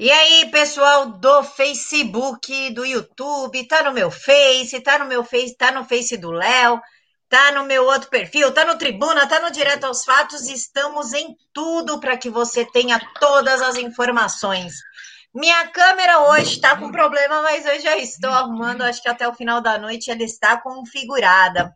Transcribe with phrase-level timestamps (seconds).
[0.00, 5.56] E aí, pessoal do Facebook, do YouTube, tá no meu Face, tá no meu Face,
[5.56, 6.80] tá no Face do Léo,
[7.28, 11.34] tá no meu outro perfil, tá no Tribuna, tá no Direto aos Fatos, estamos em
[11.52, 14.72] tudo para que você tenha todas as informações.
[15.34, 19.34] Minha câmera hoje está com problema, mas eu já estou arrumando, acho que até o
[19.34, 21.74] final da noite ela está configurada.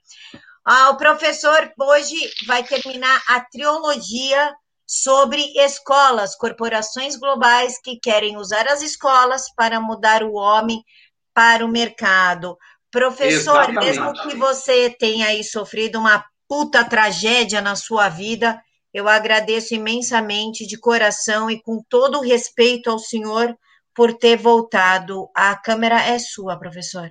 [0.65, 2.15] Ah, o professor hoje
[2.47, 4.55] vai terminar a trilogia
[4.95, 10.85] sobre escolas, corporações globais que querem usar as escolas para mudar o homem
[11.33, 12.59] para o mercado.
[12.91, 13.87] Professor, Exatamente.
[13.87, 20.67] mesmo que você tenha aí sofrido uma puta tragédia na sua vida, eu agradeço imensamente
[20.67, 23.57] de coração e com todo o respeito ao senhor
[23.95, 25.31] por ter voltado.
[25.35, 27.11] A câmera é sua, professor.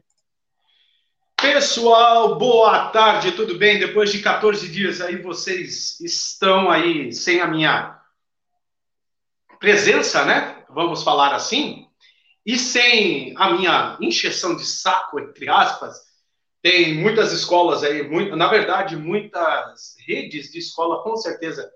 [1.41, 3.79] Pessoal, boa tarde, tudo bem?
[3.79, 7.99] Depois de 14 dias aí, vocês estão aí sem a minha
[9.59, 10.63] presença, né?
[10.69, 11.87] Vamos falar assim.
[12.45, 15.99] E sem a minha injeção de saco, entre aspas,
[16.61, 21.67] tem muitas escolas aí, muito, na verdade, muitas redes de escola, com certeza,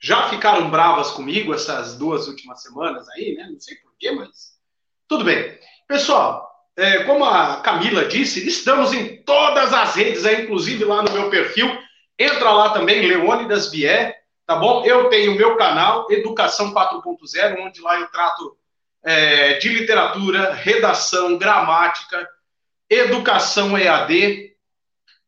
[0.00, 3.48] já ficaram bravas comigo essas duas últimas semanas aí, né?
[3.52, 4.58] Não sei porquê, mas
[5.06, 5.56] tudo bem.
[5.86, 11.10] Pessoal, é, como a Camila disse, estamos em todas as redes, aí, inclusive lá no
[11.10, 11.66] meu perfil.
[12.18, 14.14] Entra lá também, Leônidas Vier,
[14.46, 14.84] tá bom?
[14.84, 18.56] Eu tenho o meu canal, Educação 4.0, onde lá eu trato
[19.02, 22.28] é, de literatura, redação, gramática,
[22.90, 24.52] educação EAD,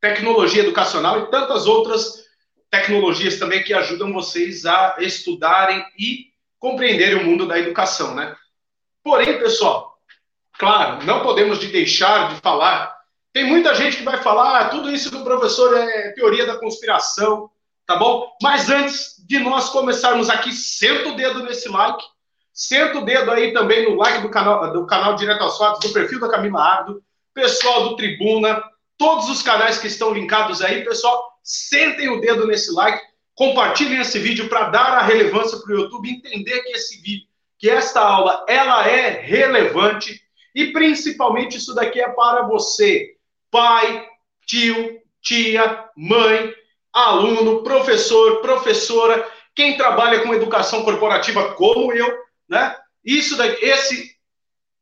[0.01, 2.25] tecnologia educacional e tantas outras
[2.71, 6.27] tecnologias também que ajudam vocês a estudarem e
[6.59, 8.37] compreenderem o mundo da educação, né?
[9.03, 9.88] Porém, pessoal,
[10.59, 12.99] Claro, não podemos de deixar de falar.
[13.33, 17.49] Tem muita gente que vai falar, ah, tudo isso do professor é teoria da conspiração,
[17.87, 18.29] tá bom?
[18.43, 22.03] Mas antes de nós começarmos aqui, senta o dedo nesse like,
[22.53, 25.95] senta o dedo aí também no like do canal, do canal Direto aos Fatos, do
[25.95, 27.01] perfil da Camila Ardo,
[27.33, 28.61] pessoal do Tribuna,
[28.97, 33.01] todos os canais que estão linkados aí, pessoal, sentem o dedo nesse like,
[33.37, 37.71] compartilhem esse vídeo para dar a relevância para o YouTube, entender que esse vídeo, que
[37.71, 40.21] esta aula, ela é relevante
[40.59, 43.15] e principalmente isso daqui é para você,
[43.49, 44.05] pai,
[44.45, 46.53] tio, tia, mãe,
[46.93, 49.25] aluno, professor, professora,
[49.55, 52.13] quem trabalha com educação corporativa como eu,
[52.49, 52.77] né?
[53.05, 54.17] Isso daqui, esse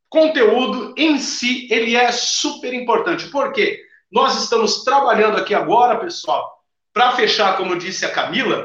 [0.08, 3.28] conteúdo em si, ele é super importante.
[3.28, 3.78] Por quê?
[4.10, 6.58] Nós estamos trabalhando aqui agora, pessoal,
[6.90, 8.64] para fechar, como disse a Camila,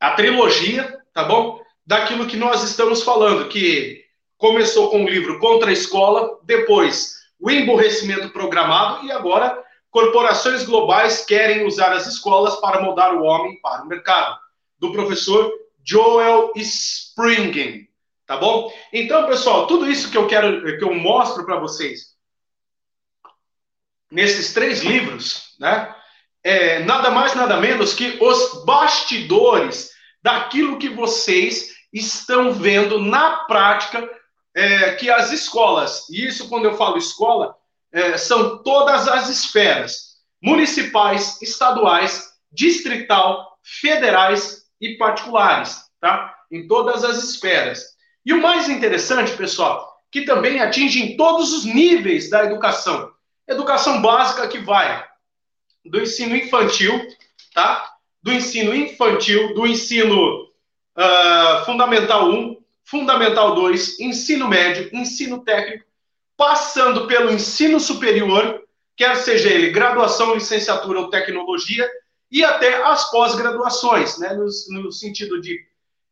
[0.00, 1.60] a trilogia, tá bom?
[1.84, 4.07] Daquilo que nós estamos falando, que
[4.38, 11.24] começou com o livro Contra a Escola, depois o emborrecimento programado e agora corporações globais
[11.24, 14.38] querem usar as escolas para moldar o homem para o mercado,
[14.78, 15.52] do professor
[15.84, 17.88] Joel Springen,
[18.26, 18.72] tá bom?
[18.92, 22.16] Então, pessoal, tudo isso que eu quero que eu mostro para vocês
[24.10, 25.94] nesses três livros, né?
[26.44, 29.90] É nada mais nada menos que os bastidores
[30.22, 34.08] daquilo que vocês estão vendo na prática
[34.54, 37.54] é, que as escolas, e isso quando eu falo escola,
[37.92, 46.34] é, são todas as esferas, municipais, estaduais, distrital, federais e particulares, tá?
[46.50, 47.84] Em todas as esferas.
[48.24, 53.10] E o mais interessante, pessoal, que também atinge em todos os níveis da educação.
[53.46, 55.06] Educação básica que vai
[55.84, 57.06] do ensino infantil,
[57.54, 57.94] tá?
[58.22, 60.44] Do ensino infantil, do ensino
[60.96, 62.57] uh, fundamental 1,
[62.90, 65.84] Fundamental 2, ensino médio, ensino técnico,
[66.38, 68.62] passando pelo ensino superior,
[68.96, 71.86] quer seja ele graduação, licenciatura ou tecnologia,
[72.30, 74.46] e até as pós-graduações, né, no,
[74.82, 75.58] no sentido de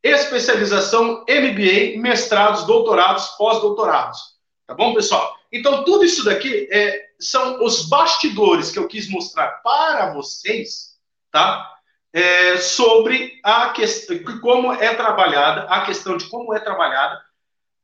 [0.03, 4.37] especialização, MBA, mestrados, doutorados, pós-doutorados.
[4.67, 5.35] Tá bom, pessoal?
[5.51, 10.95] Então, tudo isso daqui é, são os bastidores que eu quis mostrar para vocês,
[11.31, 11.76] tá?
[12.13, 17.21] É, sobre a questão, como é trabalhada, a questão de como é trabalhada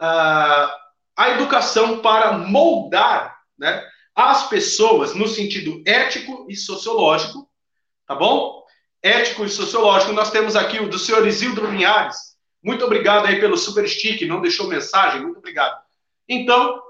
[0.01, 0.83] uh,
[1.15, 7.49] a educação para moldar né, as pessoas no sentido ético e sociológico,
[8.07, 8.63] tá bom?
[9.01, 12.33] Ético e sociológico, nós temos aqui o do senhor Isildo Linhares.
[12.63, 15.77] Muito obrigado aí pelo super stick, não deixou mensagem, muito obrigado.
[16.27, 16.81] Então,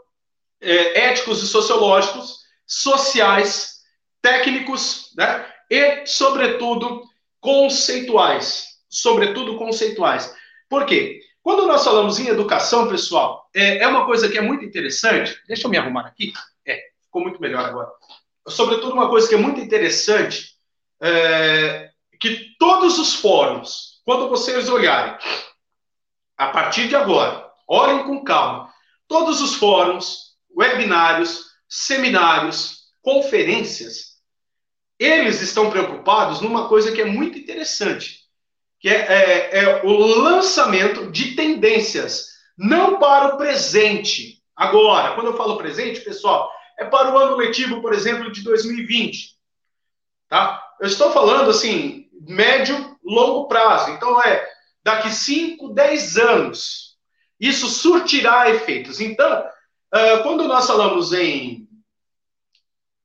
[0.61, 3.81] é, éticos e sociológicos, sociais,
[4.21, 5.45] técnicos, né?
[5.69, 7.03] E, sobretudo,
[7.43, 10.33] conceituais, sobretudo conceituais.
[10.69, 11.19] Por quê?
[11.41, 15.37] Quando nós falamos em educação, pessoal, é, é uma coisa que é muito interessante.
[15.45, 16.31] Deixa eu me arrumar aqui.
[16.65, 17.91] É, ficou muito melhor agora.
[18.47, 20.53] Sobretudo, uma coisa que é muito interessante
[21.01, 25.17] é que todos os fóruns, quando vocês olharem,
[26.37, 28.71] a partir de agora, olhem com calma.
[29.05, 34.12] Todos os fóruns, webinários, seminários, conferências,
[34.99, 38.19] eles estão preocupados numa coisa que é muito interessante,
[38.79, 44.41] que é, é, é o lançamento de tendências, não para o presente.
[44.55, 49.33] Agora, quando eu falo presente, pessoal, é para o ano letivo, por exemplo, de 2020.
[50.29, 50.63] Tá?
[50.79, 53.91] Eu estou falando assim, médio, longo prazo.
[53.91, 54.47] Então é
[54.83, 56.97] daqui 5, 10 anos.
[57.39, 58.99] Isso surtirá efeitos.
[58.99, 59.45] Então,
[60.23, 61.62] quando nós falamos em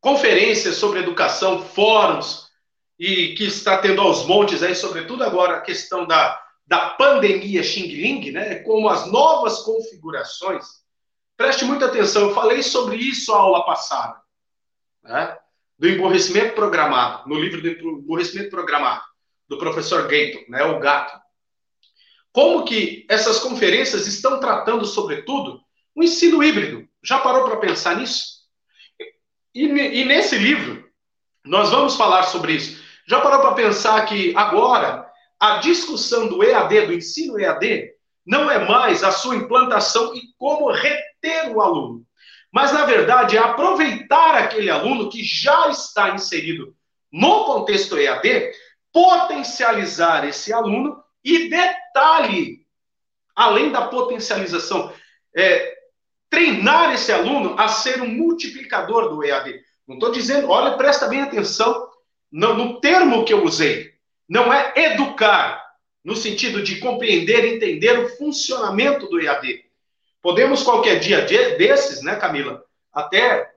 [0.01, 2.49] conferências sobre educação, fóruns,
[2.99, 7.87] e que está tendo aos montes aí, sobretudo agora a questão da, da pandemia Xing
[7.87, 10.67] Ling, né, como as novas configurações.
[11.37, 14.21] Preste muita atenção, eu falei sobre isso a aula passada,
[15.05, 15.39] né,
[15.79, 19.03] do emborrecimento programado, no livro do emborrecimento programado,
[19.49, 21.17] do professor Gayton, né, o gato.
[22.33, 25.61] Como que essas conferências estão tratando, sobretudo,
[25.95, 26.87] o ensino híbrido.
[27.03, 28.38] Já parou para pensar nisso?
[29.55, 30.89] E, e, nesse livro,
[31.45, 32.83] nós vamos falar sobre isso.
[33.07, 35.09] Já parou para pensar que agora
[35.41, 37.91] a discussão do EAD, do ensino EAD,
[38.27, 42.05] não é mais a sua implantação e como reter o aluno,
[42.53, 46.75] mas na verdade é aproveitar aquele aluno que já está inserido
[47.11, 48.51] no contexto EAD,
[48.93, 52.67] potencializar esse aluno e detalhe,
[53.35, 54.93] além da potencialização,
[55.35, 55.78] é,
[56.31, 59.61] treinar esse aluno a ser um multiplicador do EAD.
[59.87, 61.89] Não estou dizendo, olha, presta bem atenção
[62.31, 63.93] no, no termo que eu usei.
[64.29, 65.65] Não é educar,
[66.05, 69.65] no sentido de compreender, entender o funcionamento do EAD.
[70.21, 71.23] Podemos qualquer dia
[71.57, 73.51] desses, né, Camila, até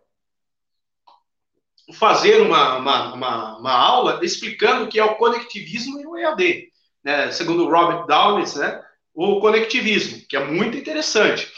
[1.94, 6.72] fazer uma, uma, uma, uma aula explicando o que é o conectivismo e o EAD
[7.04, 8.82] né, segundo Robert Downes, né,
[9.14, 11.52] o conectivismo, que é muito interessante.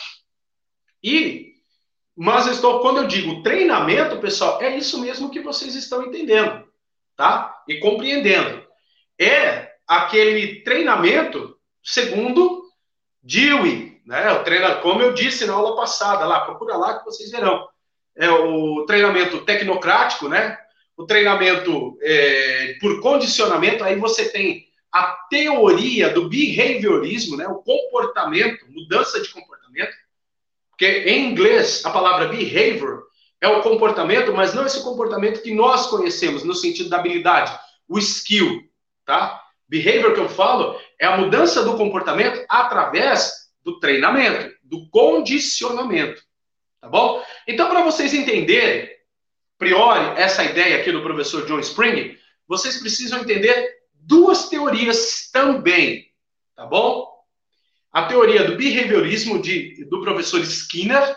[1.04, 1.54] E,
[2.16, 6.64] mas eu estou, quando eu digo treinamento, pessoal, é isso mesmo que vocês estão entendendo,
[7.16, 7.64] tá?
[7.68, 8.64] E compreendendo.
[9.20, 12.64] É aquele treinamento segundo
[13.22, 14.32] Dewey, né?
[14.34, 17.68] O treino, como eu disse na aula passada, lá, procura lá que vocês verão.
[18.16, 20.58] É o treinamento tecnocrático, né?
[20.96, 28.64] O treinamento é, por condicionamento, aí você tem a teoria do behaviorismo, né, o comportamento,
[28.70, 29.92] mudança de comportamento,
[30.74, 33.04] porque em inglês a palavra behavior
[33.40, 38.00] é o comportamento, mas não esse comportamento que nós conhecemos no sentido da habilidade, o
[38.00, 38.64] skill,
[39.06, 39.42] tá?
[39.68, 46.22] Behavior que eu falo é a mudança do comportamento através do treinamento, do condicionamento,
[46.81, 47.24] tá bom?
[47.48, 48.90] Então, para vocês entenderem,
[49.58, 52.18] priori, essa ideia aqui do professor John Spring,
[52.48, 56.08] vocês precisam entender duas teorias também,
[56.56, 57.12] tá bom?
[57.94, 61.16] A teoria do behaviorismo de, do professor Skinner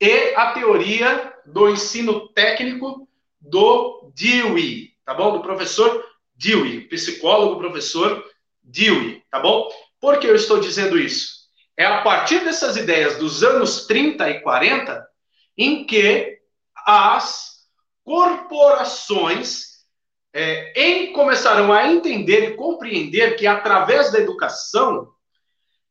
[0.00, 3.06] e a teoria do ensino técnico
[3.38, 5.32] do Dewey, tá bom?
[5.32, 6.02] Do professor
[6.34, 8.24] Dewey, psicólogo professor
[8.62, 9.68] Dewey, tá bom?
[10.00, 11.42] Por que eu estou dizendo isso?
[11.76, 15.06] É a partir dessas ideias dos anos 30 e 40
[15.58, 16.38] em que
[16.86, 17.66] as
[18.02, 19.72] corporações
[20.32, 25.12] é, em começaram a entender e compreender que através da educação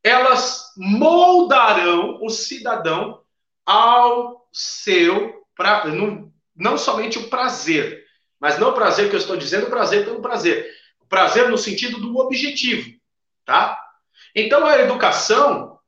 [0.04, 3.22] elas moldarão o cidadão
[3.66, 8.04] ao seu pra, não, não somente o prazer,
[8.40, 10.68] mas não o prazer que eu estou dizendo, o prazer pelo prazer,
[11.00, 12.90] o prazer no sentido do objetivo,
[13.46, 13.80] tá?
[14.36, 15.80] Então a educação,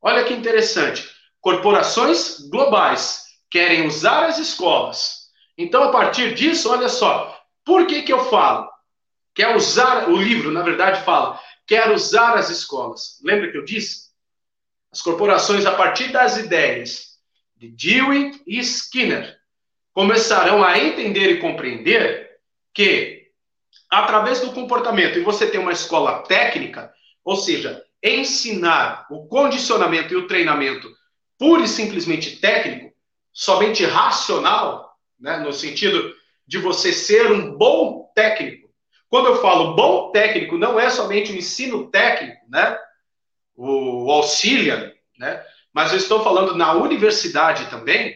[0.00, 1.08] olha que interessante,
[1.40, 8.12] corporações globais querem usar as escolas então, a partir disso, olha só, por que, que
[8.12, 8.68] eu falo?
[9.34, 13.20] Quer usar, o livro, na verdade, fala, quer usar as escolas.
[13.22, 14.06] Lembra que eu disse?
[14.92, 17.18] As corporações, a partir das ideias
[17.56, 19.36] de Dewey e Skinner,
[19.92, 22.38] começarão a entender e compreender
[22.72, 23.30] que,
[23.90, 26.92] através do comportamento, e você tem uma escola técnica,
[27.24, 30.88] ou seja, ensinar o condicionamento e o treinamento
[31.38, 32.94] pura e simplesmente técnico,
[33.32, 35.38] somente racional, né?
[35.38, 36.14] no sentido
[36.46, 38.65] de você ser um bom técnico.
[39.08, 42.76] Quando eu falo bom técnico, não é somente o ensino técnico, né?
[43.54, 45.44] o auxiliar, né?
[45.72, 48.14] mas eu estou falando na universidade também,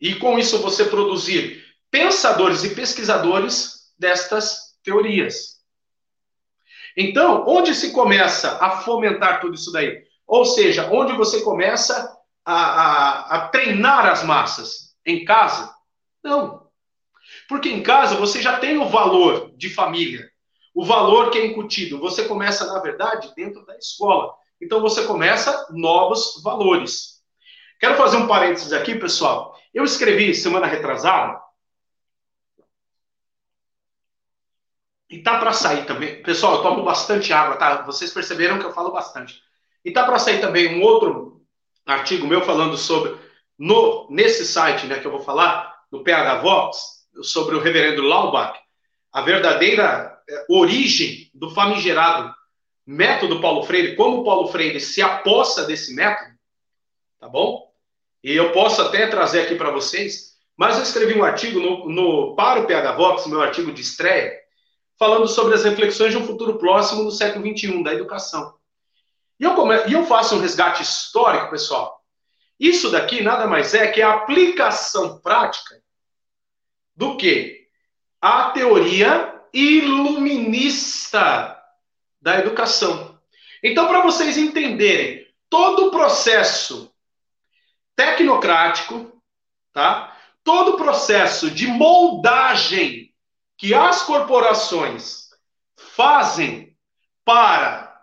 [0.00, 5.56] e com isso você produzir pensadores e pesquisadores destas teorias.
[6.96, 10.02] Então, onde se começa a fomentar tudo isso daí?
[10.26, 14.96] Ou seja, onde você começa a, a, a treinar as massas?
[15.04, 15.74] Em casa?
[16.22, 16.65] Não.
[17.48, 20.28] Porque em casa você já tem o valor de família,
[20.74, 22.00] o valor que é incutido.
[22.00, 24.34] Você começa, na verdade, dentro da escola.
[24.60, 27.22] então você começa novos valores.
[27.78, 29.54] Quero fazer um parênteses aqui, pessoal.
[29.72, 31.38] Eu escrevi semana retrasada,
[35.08, 36.22] e tá para sair também.
[36.22, 37.82] Pessoal, eu tomo bastante água, tá?
[37.82, 39.40] Vocês perceberam que eu falo bastante.
[39.84, 41.40] E tá para sair também um outro
[41.86, 43.16] artigo meu falando sobre
[43.58, 48.58] no nesse site, né, que eu vou falar, no PH Vox, sobre o reverendo Laubach,
[49.12, 52.34] a verdadeira é, origem do famigerado
[52.86, 56.30] método Paulo Freire, como Paulo Freire se aposta desse método,
[57.18, 57.66] tá bom?
[58.22, 62.34] E eu posso até trazer aqui para vocês, mas eu escrevi um artigo no, no,
[62.36, 64.32] para o PH Vox, meu artigo de estreia,
[64.98, 68.54] falando sobre as reflexões de um futuro próximo no século XXI, da educação.
[69.38, 69.76] E eu, come...
[69.86, 72.00] e eu faço um resgate histórico, pessoal.
[72.58, 75.80] Isso daqui nada mais é que a aplicação prática
[76.96, 77.68] do que
[78.20, 81.56] a teoria iluminista
[82.20, 83.18] da educação.
[83.62, 86.92] Então, para vocês entenderem todo o processo
[87.94, 89.22] tecnocrático,
[89.72, 90.16] tá?
[90.42, 93.14] Todo o processo de moldagem
[93.56, 95.30] que as corporações
[95.76, 96.76] fazem
[97.24, 98.00] para,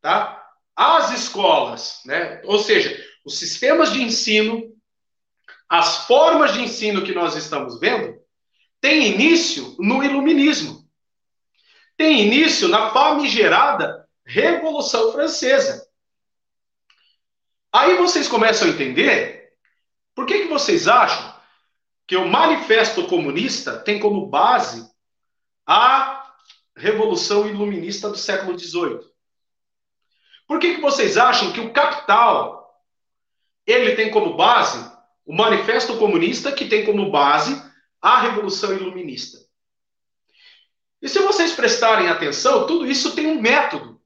[0.00, 0.38] tá?
[0.74, 2.40] As escolas, né?
[2.44, 4.71] Ou seja, os sistemas de ensino,
[5.72, 8.20] as formas de ensino que nós estamos vendo,
[8.80, 10.82] tem início no iluminismo
[11.96, 15.86] tem início na famigerada Revolução Francesa.
[17.72, 19.52] Aí vocês começam a entender
[20.12, 21.32] por que, que vocês acham
[22.06, 24.90] que o Manifesto Comunista tem como base
[25.64, 26.34] a
[26.76, 29.00] Revolução Iluminista do século XVIII.
[30.48, 32.82] Por que, que vocês acham que o Capital
[33.64, 34.91] ele tem como base
[35.24, 37.62] o Manifesto Comunista, que tem como base
[38.00, 39.38] a Revolução Iluminista?
[41.00, 44.00] E se vocês prestarem atenção, tudo isso tem um método.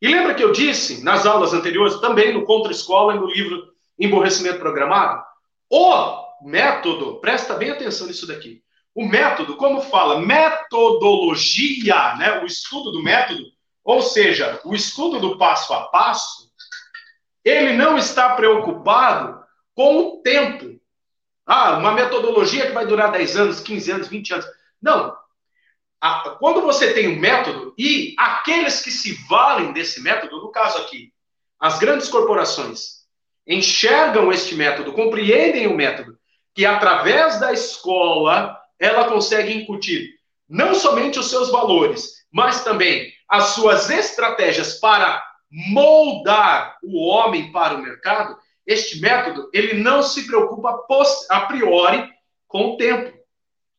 [0.00, 3.72] E lembra que eu disse nas aulas anteriores, também no Contra Escola e no livro
[3.98, 5.22] Emborrecimento Programado?
[5.68, 8.62] O método, presta bem atenção nisso daqui.
[8.94, 13.42] O método, como fala, metodologia, né, o estudo do método,
[13.82, 16.52] ou seja, o estudo do passo a passo,
[17.44, 19.43] ele não está preocupado
[19.74, 20.80] com o tempo.
[21.46, 24.46] Ah, uma metodologia que vai durar 10 anos, 15 anos, 20 anos.
[24.80, 25.14] Não,
[26.38, 31.12] quando você tem um método e aqueles que se valem desse método, no caso aqui,
[31.58, 33.04] as grandes corporações,
[33.46, 36.18] enxergam este método, compreendem o método,
[36.54, 40.10] que através da escola ela consegue incutir
[40.48, 47.74] não somente os seus valores, mas também as suas estratégias para moldar o homem para
[47.74, 50.84] o mercado, este método ele não se preocupa
[51.30, 52.10] a priori
[52.46, 53.14] com o tempo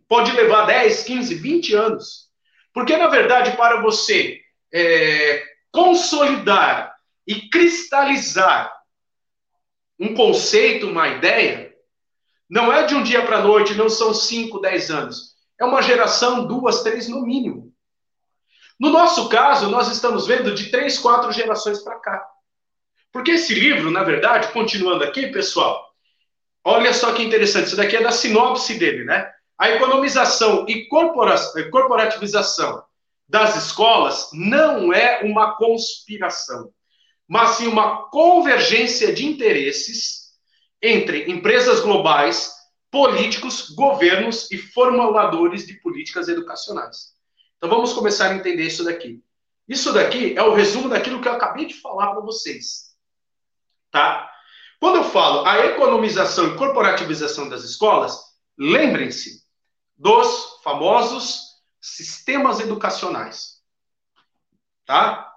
[0.07, 2.29] pode levar 10, 15, 20 anos.
[2.73, 4.39] Porque, na verdade, para você
[4.73, 8.73] é, consolidar e cristalizar
[9.99, 11.73] um conceito, uma ideia,
[12.49, 15.35] não é de um dia para a noite, não são 5, 10 anos.
[15.59, 17.73] É uma geração, duas, três no mínimo.
[18.77, 22.27] No nosso caso, nós estamos vendo de três, quatro gerações para cá.
[23.15, 25.89] Porque esse livro, na verdade, continuando aqui, pessoal,
[26.65, 29.31] olha só que interessante, isso daqui é da sinopse dele, né?
[29.57, 32.83] A economização e corporativização
[33.25, 36.73] das escolas não é uma conspiração,
[37.25, 40.33] mas sim uma convergência de interesses
[40.81, 42.53] entre empresas globais,
[42.91, 47.13] políticos, governos e formuladores de políticas educacionais.
[47.55, 49.23] Então vamos começar a entender isso daqui.
[49.69, 52.93] Isso daqui é o resumo daquilo que eu acabei de falar para vocês.
[53.95, 54.29] Tá?
[54.77, 58.19] Quando eu falo a economização e corporativização das escolas,
[58.57, 59.41] lembrem-se,
[59.95, 63.61] dos famosos sistemas educacionais.
[64.85, 65.33] Tá?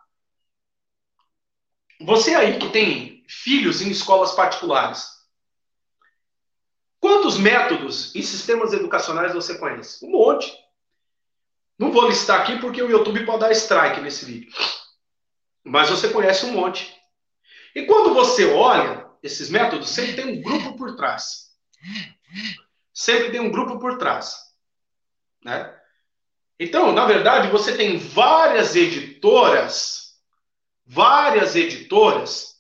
[2.01, 5.09] Você aí que tem filhos em escolas particulares,
[6.99, 10.05] quantos métodos e sistemas educacionais você conhece?
[10.05, 10.53] Um monte.
[11.79, 14.53] Não vou listar aqui porque o YouTube pode dar strike nesse vídeo.
[15.63, 16.98] Mas você conhece um monte.
[17.79, 21.51] E quando você olha esses métodos, sempre tem um grupo por trás.
[22.93, 24.35] Sempre tem um grupo por trás.
[25.45, 25.73] Né?
[26.59, 30.17] Então, na verdade, você tem várias editoras,
[30.85, 32.57] várias editoras,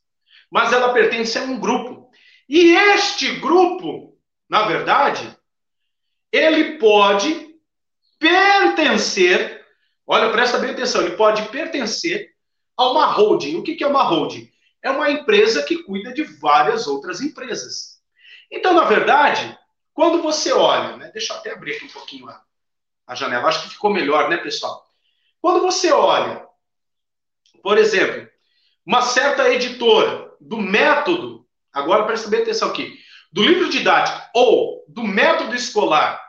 [0.48, 2.08] mas ela pertence a um grupo.
[2.48, 4.16] E este grupo,
[4.48, 5.37] na verdade,
[6.30, 7.56] ele pode
[8.20, 9.66] pertencer,
[10.06, 12.30] olha, presta bem atenção, ele pode pertencer
[12.76, 13.56] a uma holding.
[13.56, 14.48] O que é uma holding?
[14.82, 18.00] É uma empresa que cuida de várias outras empresas.
[18.50, 19.58] Então, na verdade,
[19.92, 22.40] quando você olha, né, deixa eu até abrir aqui um pouquinho a,
[23.06, 23.49] a janela.
[23.49, 24.87] Acho que ficou melhor, né, pessoal?
[25.40, 26.47] Quando você olha,
[27.62, 28.28] por exemplo,
[28.87, 32.99] uma certa editora do método, agora presta bem atenção aqui,
[33.30, 36.20] do livro didático ou do método escolar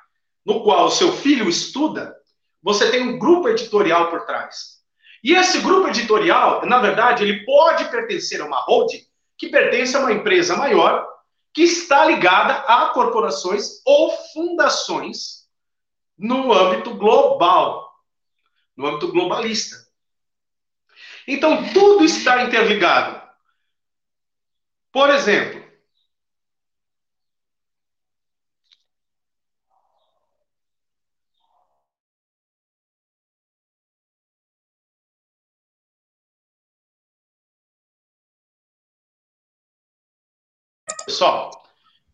[0.45, 2.15] no qual o seu filho estuda,
[2.61, 4.78] você tem um grupo editorial por trás.
[5.23, 9.05] E esse grupo editorial, na verdade, ele pode pertencer a uma holding
[9.37, 11.07] que pertence a uma empresa maior
[11.53, 15.47] que está ligada a corporações ou fundações
[16.17, 17.93] no âmbito global,
[18.75, 19.77] no âmbito globalista.
[21.27, 23.21] Então, tudo está interligado.
[24.91, 25.58] Por exemplo,
[41.19, 41.51] Pessoal,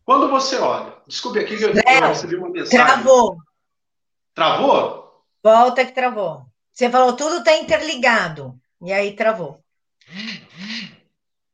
[0.04, 2.84] quando você olha, desculpe aqui que eu, eu recebi uma mensagem.
[2.84, 3.36] Travou.
[4.34, 5.24] Travou?
[5.40, 6.44] Volta que travou.
[6.72, 8.58] Você falou tudo está interligado.
[8.82, 9.62] E aí travou.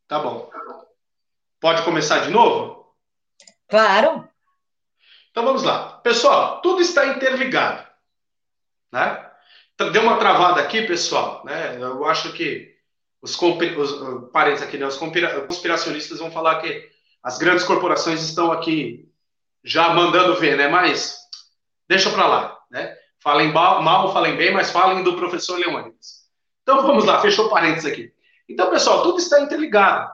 [0.09, 0.51] Tá bom.
[1.61, 2.97] Pode começar de novo?
[3.69, 4.27] Claro.
[5.31, 5.99] Então vamos lá.
[5.99, 7.87] Pessoal, tudo está interligado.
[8.91, 9.31] Né?
[9.93, 11.45] Deu uma travada aqui, pessoal.
[11.45, 11.77] Né?
[11.79, 12.75] Eu acho que
[13.21, 14.87] os, os parentes aqui, né?
[14.87, 16.92] os conspiracionistas vão falar que
[17.23, 19.09] as grandes corporações estão aqui
[19.65, 20.69] já mandando ver, né?
[20.69, 21.19] Mas
[21.89, 22.97] deixa para lá, né?
[23.21, 26.23] Falem mal, falem bem, mas falem do professor Leônidas.
[26.63, 28.13] Então vamos lá, fechou parênteses aqui.
[28.49, 30.11] Então, pessoal, tudo está interligado.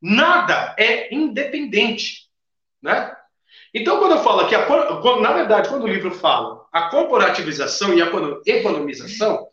[0.00, 2.28] Nada é independente,
[2.82, 3.16] né?
[3.74, 4.54] Então, quando eu falo aqui,
[5.20, 8.10] na verdade, quando o livro fala a corporativização e a
[8.46, 9.48] economização,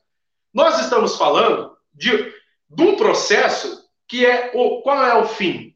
[0.53, 2.33] nós estamos falando de,
[2.69, 5.75] de um processo que é o qual é o fim?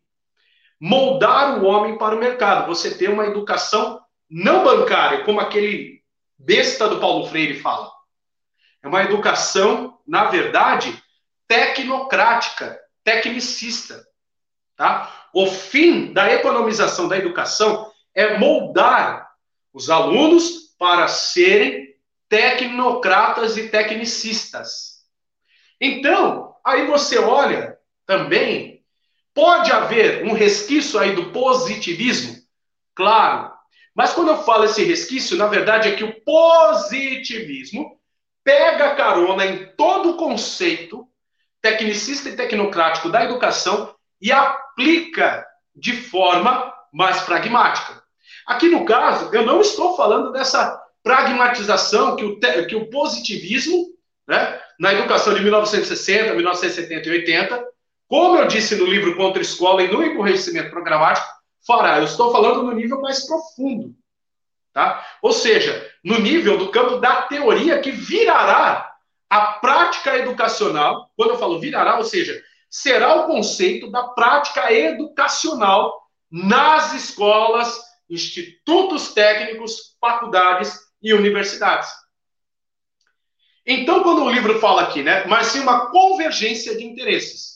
[0.83, 2.67] Moldar o homem para o mercado.
[2.67, 6.03] Você ter uma educação não bancária, como aquele
[6.37, 7.89] besta do Paulo Freire fala.
[8.83, 11.01] É uma educação, na verdade,
[11.47, 14.05] tecnocrática, tecnicista.
[14.75, 15.29] Tá?
[15.33, 19.31] O fim da economização da educação é moldar
[19.71, 21.95] os alunos para serem
[22.27, 25.05] tecnocratas e tecnicistas.
[25.79, 28.72] Então, aí você olha também
[29.33, 32.35] Pode haver um resquício aí do positivismo?
[32.95, 33.51] Claro.
[33.95, 37.99] Mas quando eu falo esse resquício, na verdade é que o positivismo
[38.43, 41.07] pega carona em todo o conceito
[41.61, 48.03] tecnicista e tecnocrático da educação e aplica de forma mais pragmática.
[48.45, 53.87] Aqui no caso, eu não estou falando dessa pragmatização que o, que o positivismo,
[54.27, 57.72] né, na educação de 1960, 1970 e 80,
[58.13, 61.27] como eu disse no livro Contra a Escola e no emburrecimento programático,
[61.65, 61.97] fará.
[61.97, 63.95] Eu estou falando no nível mais profundo.
[64.71, 65.03] Tá?
[65.19, 68.93] Ou seja, no nível do campo da teoria que virará
[69.27, 71.09] a prática educacional.
[71.17, 75.99] Quando eu falo virará, ou seja, será o conceito da prática educacional
[76.31, 81.89] nas escolas, institutos técnicos, faculdades e universidades.
[83.65, 87.52] Então, quando o livro fala aqui, né, mas sim uma convergência de interesses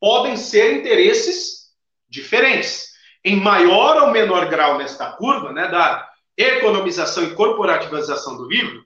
[0.00, 1.70] podem ser interesses
[2.08, 2.90] diferentes.
[3.22, 8.82] Em maior ou menor grau nesta curva, né, da economização e corporativização do livro,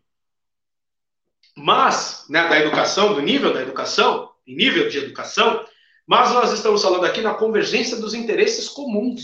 [1.56, 5.64] mas, né, da educação, do nível da educação, em nível de educação,
[6.04, 9.22] mas nós estamos falando aqui na convergência dos interesses comuns.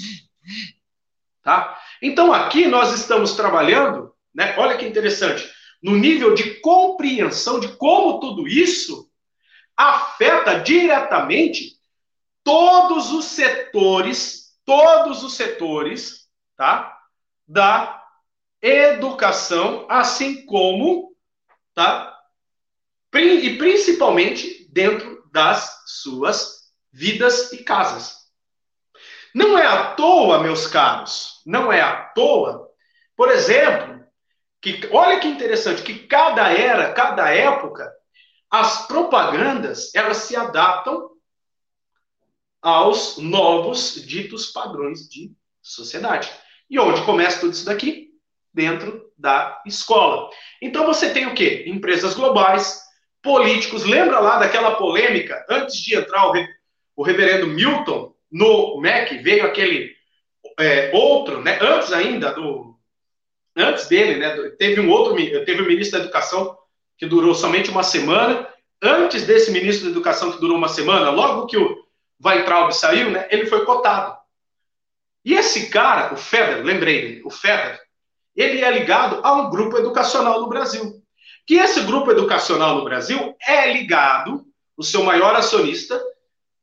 [1.42, 1.76] Tá?
[2.00, 5.50] Então, aqui nós estamos trabalhando, né, olha que interessante,
[5.82, 9.10] no nível de compreensão de como tudo isso
[9.76, 11.79] afeta diretamente
[12.44, 16.98] todos os setores, todos os setores, tá?
[17.46, 18.02] Da
[18.62, 21.14] educação, assim como,
[21.74, 22.16] tá?
[23.14, 28.20] E principalmente dentro das suas vidas e casas.
[29.34, 32.68] Não é à toa, meus caros, não é à toa,
[33.16, 34.04] por exemplo,
[34.60, 37.90] que olha que interessante, que cada era, cada época,
[38.50, 41.09] as propagandas, elas se adaptam
[42.62, 46.30] aos novos ditos padrões de sociedade.
[46.68, 48.10] E onde começa tudo isso daqui?
[48.52, 50.30] Dentro da escola.
[50.60, 51.64] Então você tem o quê?
[51.66, 52.80] Empresas globais,
[53.22, 53.84] políticos.
[53.84, 56.34] Lembra lá daquela polêmica, antes de entrar o,
[56.96, 59.94] o reverendo Milton no MEC, veio aquele
[60.58, 62.70] é, outro, né, antes ainda do.
[63.56, 66.56] Antes dele, né, teve um outro, teve o um ministro da Educação
[66.96, 68.48] que durou somente uma semana.
[68.80, 71.84] Antes desse ministro da Educação que durou uma semana, logo que o
[72.24, 74.16] Weintraub saiu, né, ele foi cotado.
[75.24, 77.80] E esse cara, o Feder, lembrei o Feder,
[78.34, 81.02] ele é ligado a um grupo educacional no Brasil.
[81.46, 84.44] Que esse grupo educacional no Brasil é ligado,
[84.76, 86.00] o seu maior acionista,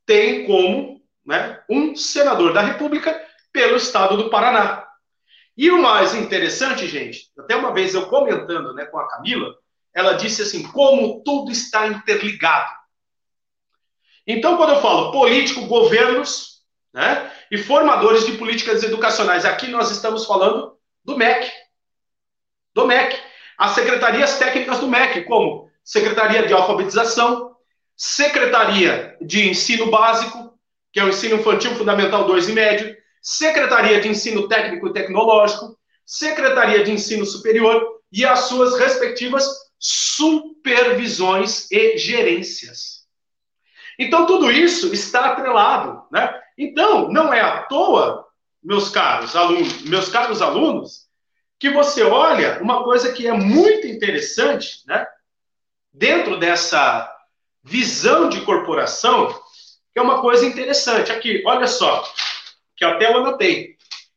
[0.05, 4.87] tem como né, um senador da República pelo estado do Paraná.
[5.55, 9.55] E o mais interessante, gente, até uma vez eu comentando né, com a Camila,
[9.93, 12.76] ela disse assim: como tudo está interligado.
[14.27, 16.57] Então, quando eu falo político, governos
[16.93, 21.49] né, e formadores de políticas educacionais, aqui nós estamos falando do MEC.
[22.75, 23.17] Do MEC.
[23.57, 27.55] As secretarias técnicas do MEC, como Secretaria de Alfabetização,
[27.95, 30.53] Secretaria de Ensino Básico,
[30.91, 35.77] que é o Ensino Infantil Fundamental 2 e Médio, Secretaria de Ensino Técnico e Tecnológico,
[36.05, 39.45] Secretaria de Ensino Superior e as suas respectivas
[39.79, 42.96] supervisões e gerências.
[43.97, 46.39] Então, tudo isso está atrelado, né?
[46.57, 48.25] Então, não é à toa,
[48.63, 51.07] meus caros alunos, meus caros alunos,
[51.59, 55.05] que você olha uma coisa que é muito interessante, né?
[55.91, 57.11] Dentro dessa
[57.63, 59.29] visão de corporação,
[59.91, 61.11] que é uma coisa interessante.
[61.11, 62.03] Aqui, olha só,
[62.75, 63.75] que até eu anotei.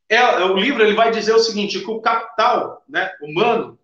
[0.09, 3.79] É, o livro ele vai dizer o seguinte, que o capital né, humano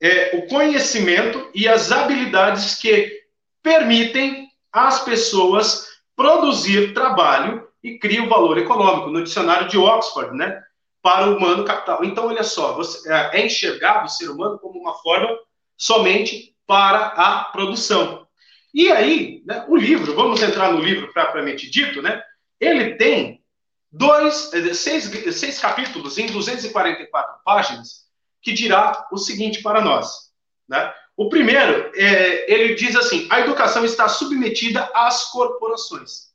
[0.00, 3.20] é o conhecimento e as habilidades que
[3.62, 10.62] permitem às pessoas produzir trabalho e criar o valor econômico, no dicionário de Oxford, né?
[11.02, 12.04] Para o humano capital.
[12.04, 15.38] Então, olha só, você, é, é enxergado o ser humano como uma forma
[15.76, 18.26] somente para a produção.
[18.72, 22.22] E aí, né, o livro, vamos entrar no livro propriamente dito, né?
[22.60, 23.42] Ele tem
[23.90, 25.04] dois, eh, seis,
[25.34, 28.08] seis capítulos em 244 páginas
[28.40, 30.30] que dirá o seguinte para nós.
[30.68, 30.92] Né?
[31.20, 36.30] O primeiro, é, ele diz assim: a educação está submetida às corporações.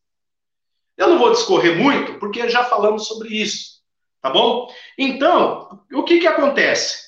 [0.96, 3.82] Eu não vou discorrer muito, porque já falamos sobre isso,
[4.22, 4.72] tá bom?
[4.96, 7.00] Então, o que, que acontece?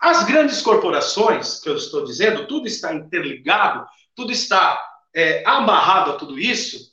[0.00, 4.80] As grandes corporações, que eu estou dizendo, tudo está interligado, tudo está
[5.12, 6.92] é, amarrado a tudo isso.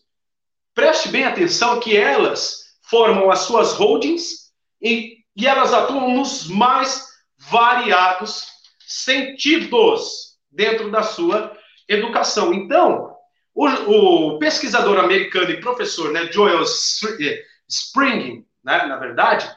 [0.74, 4.52] Preste bem atenção que elas formam as suas holdings
[4.82, 8.48] e, e elas atuam nos mais variados
[8.88, 11.56] sentidos dentro da sua
[11.88, 12.54] educação.
[12.54, 13.16] Então,
[13.54, 19.50] o, o pesquisador americano e professor, né, Joel eh, Spring, né, na verdade,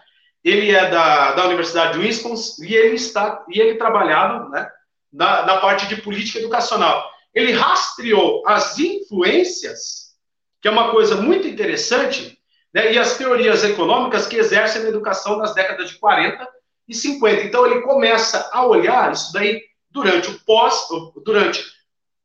[0.43, 4.69] ele é da, da Universidade de Wisconsin e ele está e ele trabalhava, né,
[5.13, 7.11] na, na parte de política educacional.
[7.33, 10.15] Ele rastreou as influências,
[10.61, 12.39] que é uma coisa muito interessante,
[12.73, 16.47] né, e as teorias econômicas que exercem na educação nas décadas de 40
[16.89, 17.43] e 50.
[17.45, 19.63] Então ele começa a olhar isso daí
[19.95, 20.89] durante o pós,
[21.25, 21.65] durante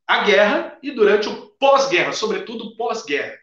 [0.04, 3.38] a guerra e durante o pós-guerra, sobretudo pós-guerra.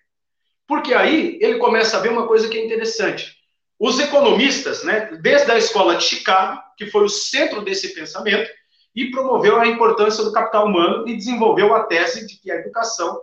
[0.68, 3.38] Porque aí ele começa a ver uma coisa que é interessante.
[3.80, 8.52] Os economistas, né, desde a escola de Chicago, que foi o centro desse pensamento,
[8.94, 13.22] e promoveu a importância do capital humano e desenvolveu a tese de que a educação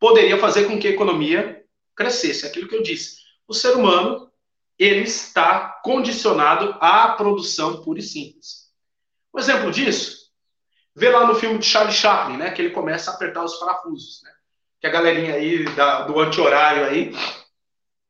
[0.00, 1.62] poderia fazer com que a economia
[1.94, 2.44] crescesse.
[2.44, 3.18] Aquilo que eu disse.
[3.46, 4.32] O ser humano
[4.76, 8.64] ele está condicionado à produção pura e simples.
[9.32, 10.23] Um exemplo disso,
[10.94, 14.22] vê lá no filme de Charlie Chaplin, né, que ele começa a apertar os parafusos,
[14.22, 14.30] né,
[14.80, 17.12] que a galerinha aí da, do anti-horário aí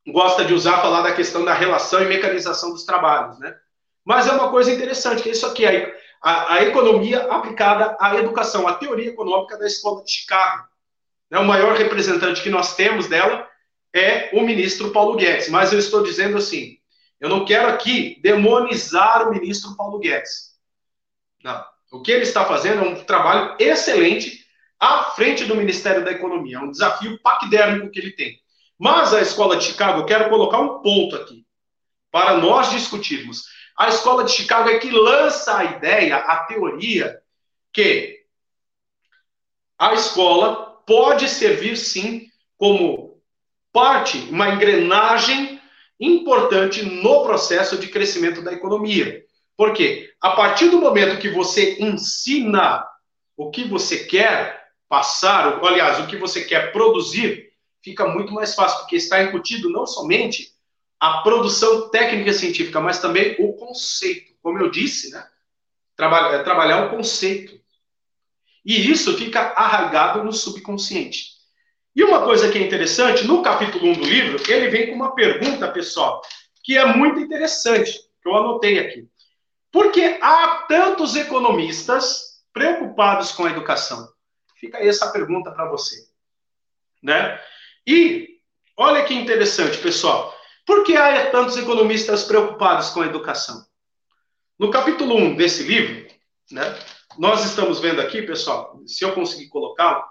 [0.07, 3.57] gosta de usar falar da questão da relação e mecanização dos trabalhos, né?
[4.05, 8.69] Mas é uma coisa interessante, que isso aqui é a, a economia aplicada à educação,
[8.69, 10.69] a teoria econômica da Escola de Chicago.
[11.31, 11.39] Né?
[11.39, 13.49] O maior representante que nós temos dela
[13.95, 15.49] é o ministro Paulo Guedes.
[15.49, 16.79] Mas eu estou dizendo assim,
[17.19, 20.55] eu não quero aqui demonizar o ministro Paulo Guedes.
[21.43, 21.65] Não.
[21.95, 24.45] O que ele está fazendo é um trabalho excelente
[24.81, 26.57] à frente do Ministério da Economia.
[26.57, 28.37] É um desafio paquidérmico que ele tem.
[28.77, 31.47] Mas a Escola de Chicago, eu quero colocar um ponto aqui
[32.11, 33.45] para nós discutirmos.
[33.79, 37.17] A Escola de Chicago é que lança a ideia, a teoria,
[37.73, 38.25] que
[39.79, 42.27] a escola pode servir sim
[42.59, 43.23] como
[43.73, 45.61] parte, uma engrenagem
[46.01, 49.25] importante no processo de crescimento da economia.
[49.57, 52.85] Porque a partir do momento que você ensina
[53.37, 58.55] o que você quer passar, ou, aliás, o que você quer produzir, fica muito mais
[58.55, 60.55] fácil, porque está incutido não somente
[60.99, 64.33] a produção técnica científica, mas também o conceito.
[64.43, 65.27] Como eu disse, né?
[65.97, 67.61] Trabalhar, é trabalhar o conceito.
[68.65, 71.35] E isso fica arraigado no subconsciente.
[71.95, 75.15] E uma coisa que é interessante, no capítulo 1 do livro, ele vem com uma
[75.15, 76.23] pergunta, pessoal,
[76.63, 79.07] que é muito interessante, que eu anotei aqui.
[79.75, 84.09] Por que há tantos economistas preocupados com a educação?
[84.55, 85.97] Fica aí essa pergunta para você.
[87.03, 87.43] Né?
[87.85, 88.39] E
[88.77, 90.33] olha que interessante, pessoal.
[90.65, 93.67] Por que há tantos economistas preocupados com a educação?
[94.57, 96.09] No capítulo 1 desse livro,
[96.53, 96.79] né,
[97.19, 100.05] nós estamos vendo aqui, pessoal, se eu conseguir colocá-lo,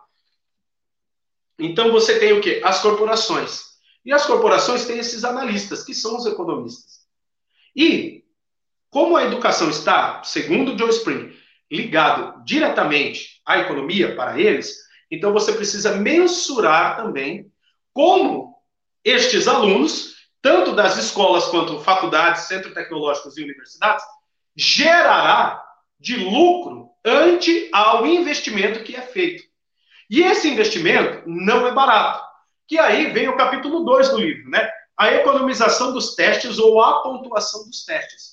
[1.57, 2.59] Então você tem o quê?
[2.65, 3.61] As corporações.
[4.03, 7.07] E as corporações têm esses analistas, que são os economistas.
[7.73, 8.22] E
[8.93, 11.35] como a educação está, segundo Joe Spring,
[11.71, 17.51] ligado diretamente à economia para eles, então você precisa mensurar também
[17.91, 18.55] como
[19.03, 24.05] estes alunos, tanto das escolas quanto faculdades, centros tecnológicos e universidades,
[24.55, 25.59] gerará
[25.99, 29.43] de lucro ante ao investimento que é feito.
[30.07, 32.23] E esse investimento não é barato.
[32.67, 34.69] Que aí vem o capítulo 2 do livro, né?
[34.95, 38.32] A economização dos testes ou a pontuação dos testes.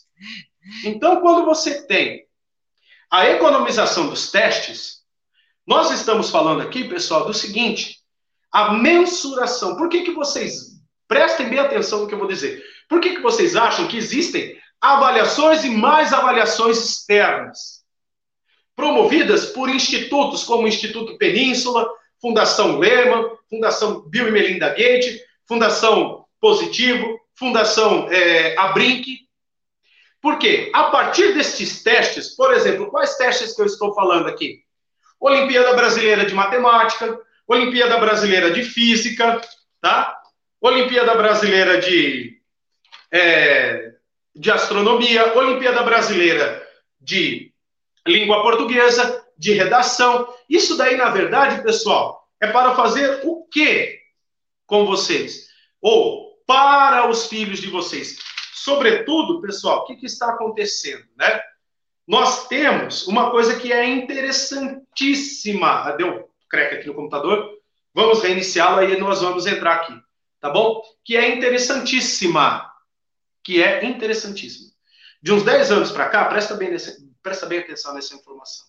[0.84, 2.26] Então, quando você tem
[3.10, 5.00] a economização dos testes,
[5.66, 7.98] nós estamos falando aqui, pessoal, do seguinte:
[8.50, 9.76] a mensuração.
[9.76, 12.62] Por que, que vocês prestem bem atenção no que eu vou dizer?
[12.88, 17.84] Por que, que vocês acham que existem avaliações e mais avaliações externas?
[18.74, 21.88] Promovidas por institutos como o Instituto Península,
[22.20, 29.28] Fundação Lehman, Fundação Bill e Melinda Gates, Fundação Positivo, Fundação é, Abrinq.
[30.20, 30.70] Por quê?
[30.74, 34.62] A partir destes testes, por exemplo, quais testes que eu estou falando aqui?
[35.18, 39.40] Olimpíada Brasileira de Matemática, Olimpíada Brasileira de Física,
[39.80, 40.20] tá?
[40.60, 42.38] Olimpíada Brasileira de,
[43.10, 43.94] é,
[44.34, 46.66] de Astronomia, Olimpíada Brasileira
[47.00, 47.52] de
[48.06, 50.28] Língua Portuguesa, de Redação.
[50.48, 54.00] Isso daí, na verdade, pessoal, é para fazer o quê
[54.66, 55.48] com vocês?
[55.80, 58.18] Ou para os filhos de vocês.
[58.62, 61.40] Sobretudo, pessoal, o que, que está acontecendo, né?
[62.06, 65.92] Nós temos uma coisa que é interessantíssima.
[65.92, 67.58] Deu crack aqui no computador.
[67.94, 69.98] Vamos reiniciá-lo aí nós vamos entrar aqui,
[70.38, 70.82] tá bom?
[71.02, 72.70] Que é interessantíssima.
[73.42, 74.70] Que é interessantíssima.
[75.22, 78.66] De uns 10 anos para cá, presta bem, nesse, presta bem atenção nessa informação.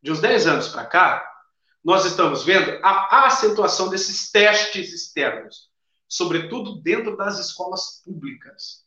[0.00, 1.22] De uns 10 anos para cá,
[1.84, 5.70] nós estamos vendo a acentuação desses testes externos,
[6.08, 8.85] sobretudo dentro das escolas públicas.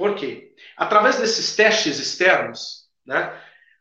[0.00, 0.54] Por quê?
[0.78, 3.38] Através desses testes externos, né,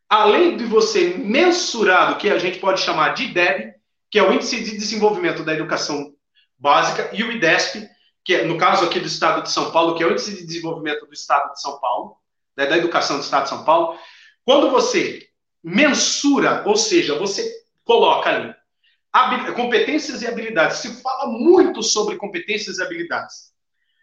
[0.10, 3.73] além de você mensurar o que a gente pode chamar de IDEB,
[4.12, 6.13] que é o Índice de Desenvolvimento da Educação
[6.58, 7.88] Básica, e o IDESP,
[8.25, 10.45] que é, no caso aqui do Estado de São Paulo, que é o Índice de
[10.45, 12.17] Desenvolvimento do Estado de São Paulo,
[12.58, 13.97] né, da Educação do Estado de São Paulo,
[14.43, 15.25] quando você
[15.63, 17.49] mensura, ou seja, você
[17.86, 18.29] coloca
[19.13, 23.53] ali competências e habilidades, se fala muito sobre competências e habilidades.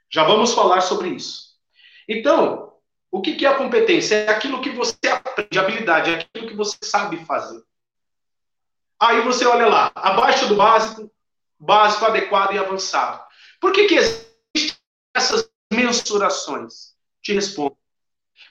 [0.09, 1.56] Já vamos falar sobre isso.
[2.09, 2.75] Então,
[3.11, 4.15] o que, é a competência?
[4.15, 7.63] É aquilo que você aprende, habilidade, é aquilo que você sabe fazer.
[9.01, 11.11] Aí você olha lá, abaixo do básico,
[11.59, 13.23] básico, adequado e avançado.
[13.61, 14.79] Por que, que existem
[15.15, 16.95] essas mensurações?
[17.23, 17.77] Te respondo.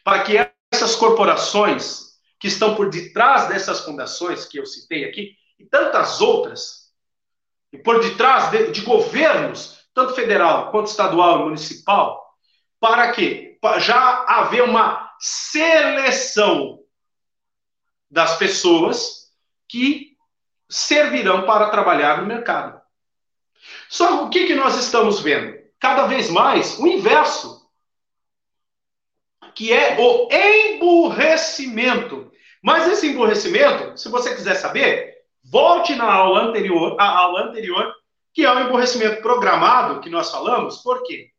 [0.03, 0.33] Para que
[0.71, 6.91] essas corporações que estão por detrás dessas fundações que eu citei aqui, e tantas outras,
[7.71, 12.24] e por detrás de, de governos, tanto federal quanto estadual e municipal,
[12.85, 13.11] para?
[13.59, 16.83] Para já haver uma seleção
[18.11, 19.31] das pessoas
[19.67, 20.15] que
[20.69, 22.79] servirão para trabalhar no mercado.
[23.89, 25.57] Só o que, que nós estamos vendo?
[25.79, 27.67] Cada vez mais o inverso,
[29.55, 32.31] que é o emburrecimento.
[32.61, 37.91] Mas esse emburrecimento, se você quiser saber, volte na aula anterior, a aula anterior,
[38.31, 40.83] que é o emburrecimento programado que nós falamos.
[40.83, 41.33] Por quê?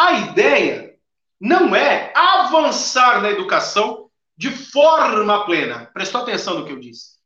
[0.00, 0.98] A ideia
[1.38, 5.90] não é avançar na educação de forma plena.
[5.92, 7.18] Prestou atenção no que eu disse?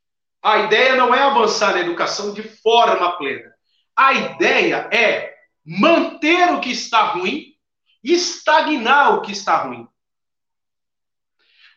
[0.43, 3.55] A ideia não é avançar na educação de forma plena.
[3.95, 7.55] A ideia é manter o que está ruim
[8.03, 9.87] e estagnar o que está ruim.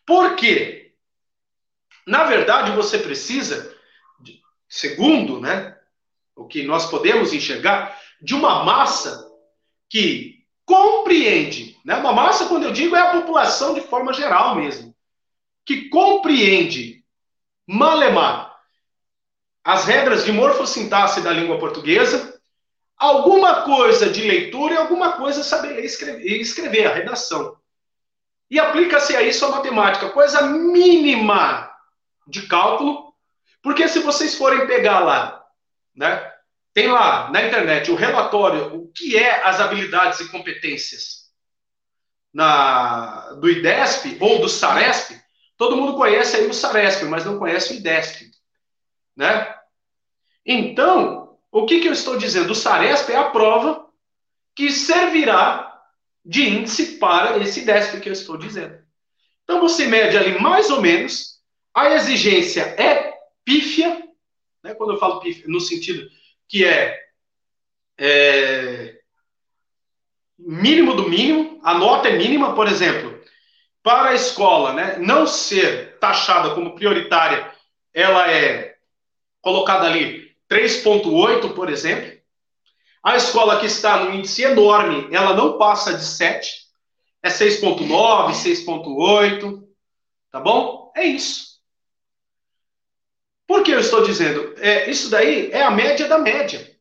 [0.04, 0.96] Por quê?
[2.08, 3.72] Na verdade, você precisa,
[4.68, 5.78] segundo né,
[6.36, 9.32] o que nós podemos enxergar, de uma massa
[9.88, 10.37] que
[10.68, 11.96] compreende, né?
[11.96, 14.94] Uma massa, quando eu digo, é a população de forma geral mesmo,
[15.66, 17.04] que compreende,
[17.66, 18.54] malemar,
[19.64, 22.38] as regras de morfossintaxe da língua portuguesa,
[22.98, 27.58] alguma coisa de leitura e alguma coisa saber escrever, escrever a redação.
[28.50, 31.72] E aplica-se a isso a matemática, coisa mínima
[32.28, 33.14] de cálculo,
[33.62, 35.46] porque se vocês forem pegar lá,
[35.96, 36.34] né,
[36.78, 41.32] tem lá na internet o relatório, o que é as habilidades e competências
[42.32, 45.20] na, do IDESP ou do SARESP.
[45.58, 48.30] Todo mundo conhece aí o SARESP, mas não conhece o IDESP.
[49.16, 49.56] Né?
[50.46, 52.52] Então, o que, que eu estou dizendo?
[52.52, 53.88] O SARESP é a prova
[54.56, 55.82] que servirá
[56.24, 58.78] de índice para esse IDESP que eu estou dizendo.
[59.46, 61.42] Então, você mede ali mais ou menos,
[61.74, 64.08] a exigência é pífia,
[64.64, 64.76] né?
[64.76, 66.08] quando eu falo pífia, no sentido
[66.48, 67.00] que é,
[67.98, 69.00] é
[70.38, 73.20] mínimo do mínimo, a nota é mínima, por exemplo,
[73.84, 77.52] para a escola né, não ser taxada como prioritária,
[77.94, 78.76] ela é
[79.42, 82.18] colocada ali 3,8, por exemplo.
[83.04, 86.68] A escola que está no índice enorme, ela não passa de 7,
[87.24, 89.64] é 6,9, 6,8,
[90.32, 90.92] tá bom?
[90.96, 91.47] É isso.
[93.48, 94.54] Por que eu estou dizendo?
[94.58, 96.76] É, isso daí é a média da média.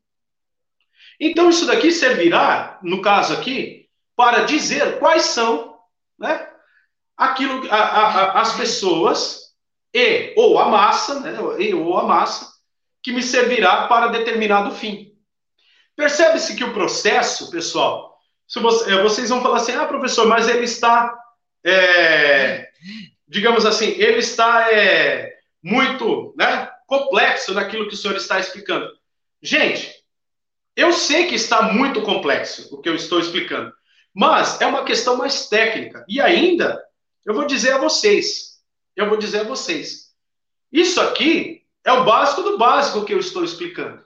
[1.19, 5.79] Então, isso daqui servirá, no caso aqui, para dizer quais são
[6.19, 6.49] né,
[7.17, 9.55] aquilo, a, a, as pessoas
[9.95, 12.53] e ou a massa, né, e ou a massa,
[13.03, 15.15] que me servirá para determinado fim.
[15.95, 20.49] Percebe-se que o processo, pessoal, se você, é, vocês vão falar assim, ah, professor, mas
[20.49, 21.17] ele está,
[21.65, 22.69] é,
[23.27, 25.36] digamos assim, ele está é,
[25.67, 28.89] muito né, complexo naquilo que o senhor está explicando.
[29.43, 29.93] Gente,
[30.77, 33.73] eu sei que está muito complexo o que eu estou explicando,
[34.15, 36.05] mas é uma questão mais técnica.
[36.09, 36.81] E ainda,
[37.25, 38.63] eu vou dizer a vocês,
[38.95, 40.15] eu vou dizer a vocês,
[40.71, 44.05] isso aqui é o básico do básico que eu estou explicando.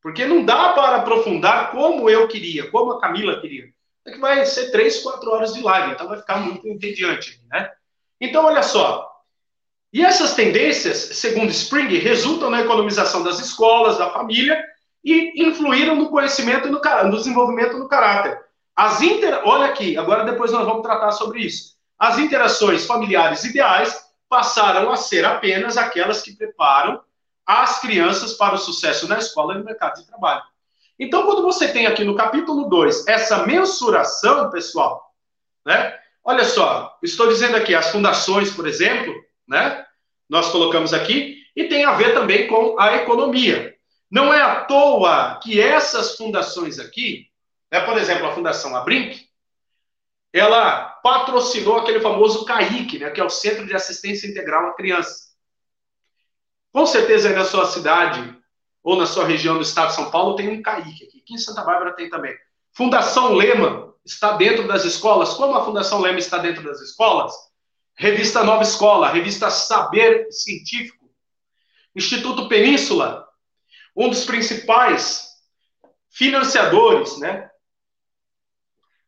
[0.00, 3.68] Porque não dá para aprofundar como eu queria, como a Camila queria.
[4.06, 7.72] É que vai ser três, quatro horas de live, então vai ficar muito entediante, né?
[8.20, 9.13] Então, olha só.
[9.94, 14.60] E essas tendências, segundo Spring, resultam na economização das escolas, da família
[15.04, 18.36] e influíram no conhecimento e no, no desenvolvimento do caráter.
[18.74, 19.40] As inter...
[19.44, 21.76] Olha aqui, agora depois nós vamos tratar sobre isso.
[21.96, 27.00] As interações familiares ideais passaram a ser apenas aquelas que preparam
[27.46, 30.42] as crianças para o sucesso na escola e no mercado de trabalho.
[30.98, 35.14] Então, quando você tem aqui no capítulo 2 essa mensuração, pessoal,
[35.64, 35.96] né?
[36.24, 39.14] Olha só, estou dizendo aqui as fundações, por exemplo,
[39.46, 39.83] né?
[40.34, 43.72] Nós colocamos aqui e tem a ver também com a economia.
[44.10, 47.28] Não é à toa que essas fundações aqui,
[47.70, 49.28] né, por exemplo, a Fundação Abrinq,
[50.32, 55.14] ela patrocinou aquele famoso CAIC, né, que é o Centro de Assistência Integral à Criança.
[56.72, 58.36] Com certeza aí na sua cidade
[58.82, 61.22] ou na sua região do estado de São Paulo tem um CAIC aqui.
[61.22, 62.34] Aqui em Santa Bárbara tem também.
[62.72, 65.34] Fundação Lema está dentro das escolas.
[65.34, 67.53] Como a Fundação Lema está dentro das escolas?
[67.96, 71.10] Revista Nova Escola, Revista Saber Científico,
[71.94, 73.26] Instituto Península,
[73.96, 75.28] um dos principais
[76.10, 77.48] financiadores, né,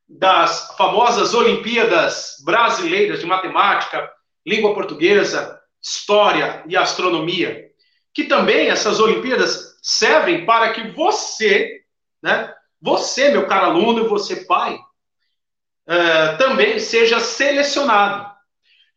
[0.08, 4.10] das famosas Olimpíadas Brasileiras de Matemática,
[4.46, 7.66] Língua Portuguesa, História e Astronomia,
[8.14, 11.82] que também essas Olimpíadas servem para que você,
[12.22, 18.35] né, você, meu caro aluno, e você, pai, uh, também seja selecionado.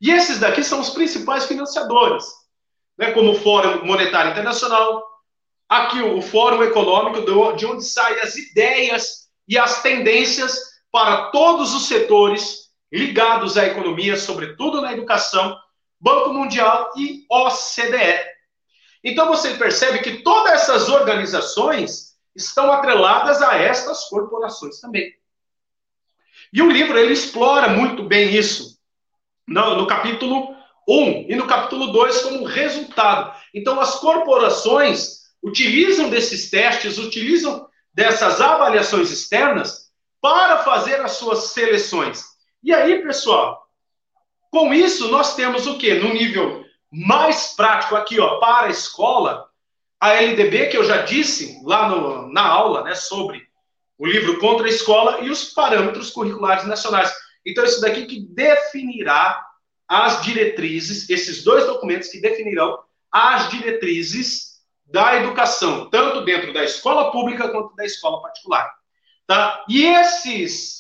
[0.01, 2.25] E esses daqui são os principais financiadores,
[2.97, 5.03] né, como o Fórum Monetário Internacional,
[5.67, 10.57] aqui o Fórum Econômico, de onde saem as ideias e as tendências
[10.91, 15.55] para todos os setores ligados à economia, sobretudo na educação,
[15.99, 18.25] Banco Mundial e OCDE.
[19.03, 25.13] Então você percebe que todas essas organizações estão atreladas a estas corporações também.
[26.51, 28.68] E o livro ele explora muito bem isso
[29.49, 30.55] no, no capítulo
[30.87, 33.35] 1 e no capítulo 2 como resultado.
[33.53, 39.89] Então as corporações utilizam desses testes, utilizam dessas avaliações externas
[40.21, 42.23] para fazer as suas seleções.
[42.63, 43.67] E aí, pessoal,
[44.51, 45.95] com isso nós temos o que?
[45.95, 49.47] No nível mais prático aqui, ó, para a escola,
[49.99, 53.47] a LDB, que eu já disse lá no, na aula, né, sobre
[53.97, 57.13] o livro Contra a Escola e os parâmetros curriculares nacionais.
[57.49, 59.45] Então, isso daqui que definirá
[59.87, 62.79] as diretrizes, esses dois documentos que definirão
[63.11, 68.71] as diretrizes da educação, tanto dentro da escola pública quanto da escola particular.
[69.27, 69.63] Tá?
[69.69, 70.79] E esses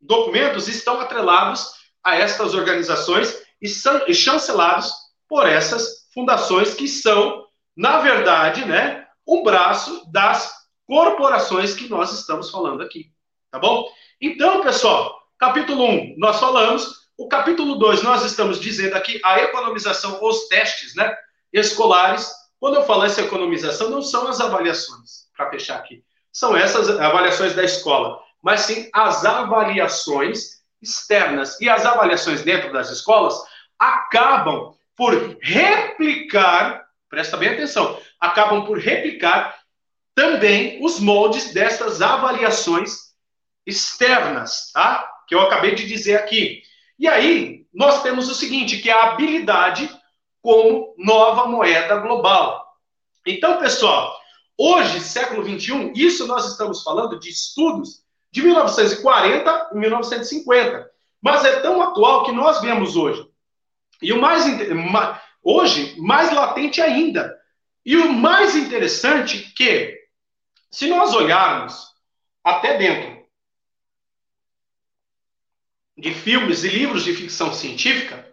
[0.00, 1.72] documentos estão atrelados
[2.04, 4.92] a estas organizações e são chancelados
[5.28, 7.44] por essas fundações que são,
[7.76, 10.52] na verdade, né, um braço das
[10.86, 13.12] corporações que nós estamos falando aqui.
[13.50, 13.88] Tá bom?
[14.20, 20.18] Então, pessoal, capítulo 1 nós falamos, o capítulo 2 nós estamos dizendo aqui a economização,
[20.22, 21.16] os testes, né,
[21.52, 22.30] escolares
[22.60, 27.54] quando eu falo essa economização, não são as avaliações, para fechar aqui, são essas avaliações
[27.54, 31.60] da escola, mas sim as avaliações externas.
[31.60, 33.34] E as avaliações dentro das escolas
[33.78, 39.56] acabam por replicar, presta bem atenção, acabam por replicar
[40.14, 43.14] também os moldes dessas avaliações
[43.64, 45.08] externas, tá?
[45.28, 46.62] Que eu acabei de dizer aqui.
[46.98, 49.88] E aí, nós temos o seguinte, que é a habilidade
[50.42, 52.66] como nova moeda global.
[53.26, 54.18] Então, pessoal,
[54.56, 58.02] hoje, século 21, isso nós estamos falando de estudos
[58.32, 60.90] de 1940 e 1950.
[61.20, 63.26] Mas é tão atual que nós vemos hoje.
[64.00, 64.44] E o mais
[65.42, 67.36] hoje, mais latente ainda.
[67.84, 69.96] E o mais interessante que,
[70.70, 71.88] se nós olharmos
[72.44, 73.17] até dentro
[75.98, 78.24] de filmes e livros de ficção científica,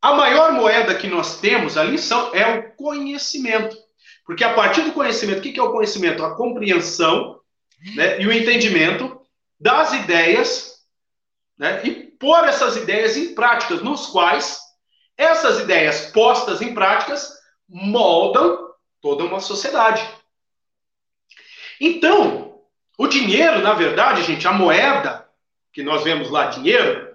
[0.00, 3.76] a maior moeda que nós temos ali são, é o conhecimento.
[4.24, 6.24] Porque a partir do conhecimento, o que é o conhecimento?
[6.24, 7.40] A compreensão
[7.94, 9.20] né, e o entendimento
[9.58, 10.84] das ideias
[11.58, 14.60] né, e pôr essas ideias em práticas, nos quais
[15.16, 17.32] essas ideias postas em práticas
[17.68, 18.70] moldam
[19.00, 20.06] toda uma sociedade.
[21.80, 22.60] Então,
[22.98, 25.25] o dinheiro, na verdade, gente, a moeda,
[25.76, 27.14] que nós vemos lá, dinheiro,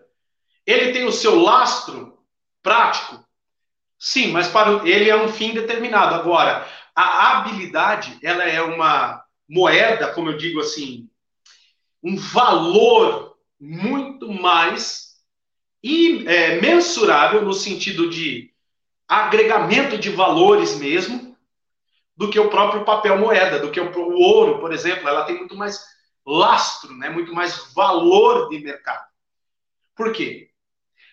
[0.67, 2.19] ele tem o seu lastro
[2.61, 3.25] prático.
[3.97, 6.13] Sim, mas para ele é um fim determinado.
[6.13, 11.09] Agora, a habilidade, ela é uma moeda, como eu digo assim,
[12.03, 15.15] um valor muito mais
[15.81, 18.53] e, é, mensurável no sentido de
[19.07, 21.35] agregamento de valores mesmo
[22.15, 25.39] do que o próprio papel moeda, do que o, o ouro, por exemplo, ela tem
[25.39, 25.83] muito mais
[26.25, 29.05] lastro, né, muito mais valor de mercado.
[29.95, 30.49] Por quê?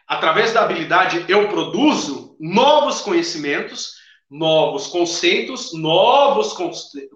[0.07, 3.95] Através da habilidade eu produzo novos conhecimentos,
[4.31, 6.55] novos conceitos, novos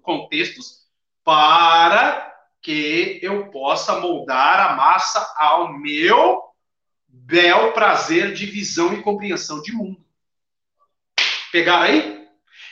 [0.03, 0.83] contextos
[1.25, 2.31] para
[2.61, 6.43] que eu possa moldar a massa ao meu
[7.07, 10.03] bel prazer de visão e compreensão de mundo.
[11.51, 12.29] Pegaram aí?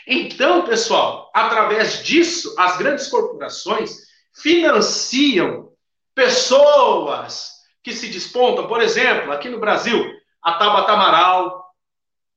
[0.07, 5.72] Então, pessoal, através disso, as grandes corporações financiam
[6.14, 10.05] pessoas que se despontam, por exemplo, aqui no Brasil,
[10.43, 11.64] a Tabata Amaral,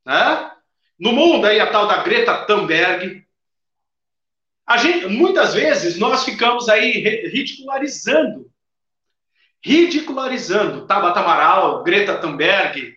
[0.05, 0.51] né?
[0.99, 3.23] no mundo aí a tal da Greta Thunberg,
[4.65, 6.91] a gente, muitas vezes nós ficamos aí
[7.27, 8.49] ridicularizando,
[9.61, 12.95] ridicularizando Tabata Amaral, Greta Thunberg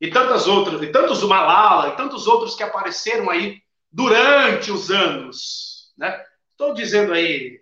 [0.00, 5.92] e tantas outras, e tantos Malala e tantos outros que apareceram aí durante os anos,
[5.96, 6.22] né?
[6.52, 7.58] Estou dizendo aí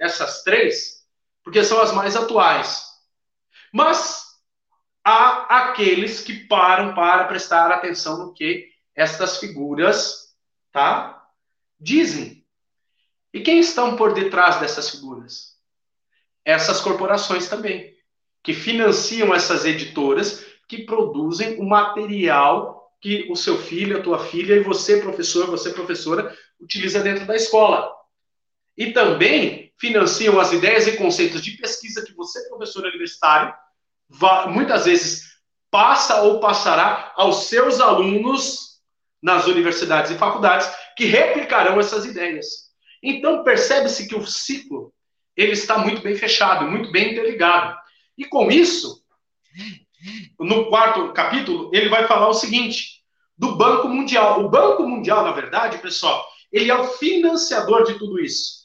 [0.00, 1.00] essas três
[1.42, 2.84] porque são as mais atuais.
[3.72, 4.24] Mas
[5.04, 10.34] há aqueles que param para prestar atenção no que estas figuras,
[10.72, 11.28] tá?
[11.78, 12.44] Dizem.
[13.32, 15.56] E quem estão por detrás dessas figuras?
[16.44, 17.94] Essas corporações também,
[18.42, 24.54] que financiam essas editoras que produzem o material que o seu filho, a tua filha
[24.54, 27.90] e você, professor, você, professora, utiliza dentro da escola.
[28.76, 33.54] E também financiam as ideias e conceitos de pesquisa que você, professor universitário,
[34.48, 35.30] muitas vezes
[35.70, 38.80] passa ou passará aos seus alunos
[39.22, 42.70] nas universidades e faculdades que replicarão essas ideias.
[43.02, 44.92] Então percebe-se que o ciclo
[45.36, 47.78] ele está muito bem fechado, muito bem interligado.
[48.18, 49.02] E com isso,
[50.38, 53.02] no quarto capítulo, ele vai falar o seguinte:
[53.38, 54.44] do Banco Mundial.
[54.44, 58.59] O Banco Mundial, na verdade, pessoal, ele é o financiador de tudo isso.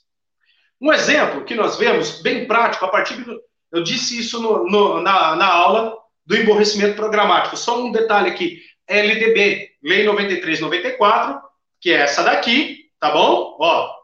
[0.86, 3.42] Um exemplo que nós vemos, bem prático, a partir do.
[3.72, 7.58] Eu disse isso no, no, na, na aula do emborrecimento programático.
[7.58, 11.42] Só um detalhe aqui: LDB, Lei 9394,
[11.82, 13.58] que é essa daqui, tá bom?
[13.60, 13.96] Ó,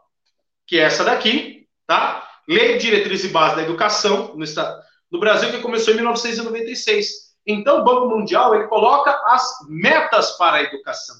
[0.66, 2.28] que é essa daqui, tá?
[2.48, 4.44] Lei Diretriz e Base da Educação no,
[5.08, 7.06] no Brasil, que começou em 1996.
[7.46, 11.14] Então, o Banco Mundial ele coloca as metas para a educação.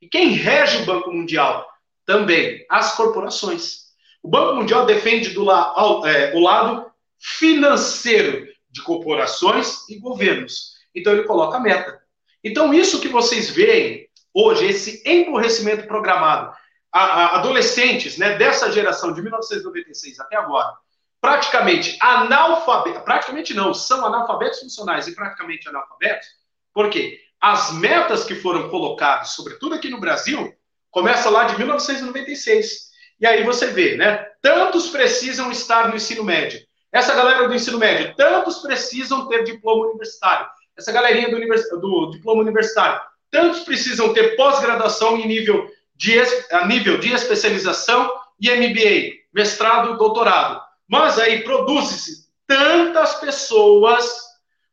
[0.00, 1.68] E quem rege o Banco Mundial?
[2.06, 3.83] Também as corporações.
[4.24, 5.74] O Banco Mundial defende do la,
[6.06, 10.76] é, o lado financeiro de corporações e governos.
[10.94, 12.00] Então, ele coloca a meta.
[12.42, 16.56] Então, isso que vocês veem hoje, esse emborrecimento programado,
[16.90, 20.72] a, a, adolescentes né, dessa geração de 1996 até agora,
[21.20, 26.26] praticamente analfabetos, praticamente não, são analfabetos funcionais e praticamente analfabetos,
[26.72, 30.50] porque as metas que foram colocadas, sobretudo aqui no Brasil,
[30.90, 32.93] começa lá de 1996.
[33.20, 34.26] E aí você vê, né?
[34.42, 36.60] Tantos precisam estar no ensino médio.
[36.92, 40.46] Essa galera do ensino médio, tantos precisam ter diploma universitário.
[40.76, 41.68] Essa galerinha do, univers...
[41.70, 43.00] do diploma universitário,
[43.30, 46.20] tantos precisam ter pós-graduação em nível de,
[46.52, 48.10] a nível de especialização
[48.40, 50.62] e MBA, mestrado, doutorado.
[50.88, 54.20] Mas aí produz-se tantas pessoas,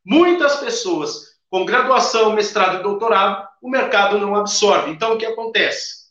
[0.04, 4.90] muitas pessoas com graduação, mestrado e doutorado, o mercado não absorve.
[4.90, 6.01] Então o que acontece?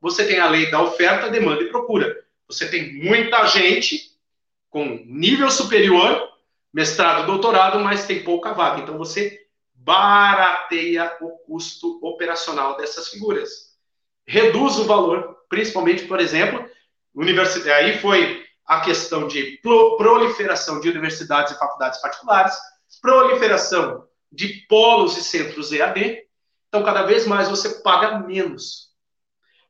[0.00, 2.16] Você tem a lei da oferta, demanda e procura.
[2.46, 4.12] Você tem muita gente
[4.70, 6.28] com nível superior,
[6.72, 8.82] mestrado, doutorado, mas tem pouca vaga.
[8.82, 13.76] Então você barateia o custo operacional dessas figuras.
[14.26, 16.68] reduz o valor, principalmente, por exemplo,
[17.14, 22.54] universidade, aí foi a questão de proliferação de universidades e faculdades particulares,
[23.00, 26.26] proliferação de polos e centros EAD.
[26.68, 28.87] Então, cada vez mais você paga menos.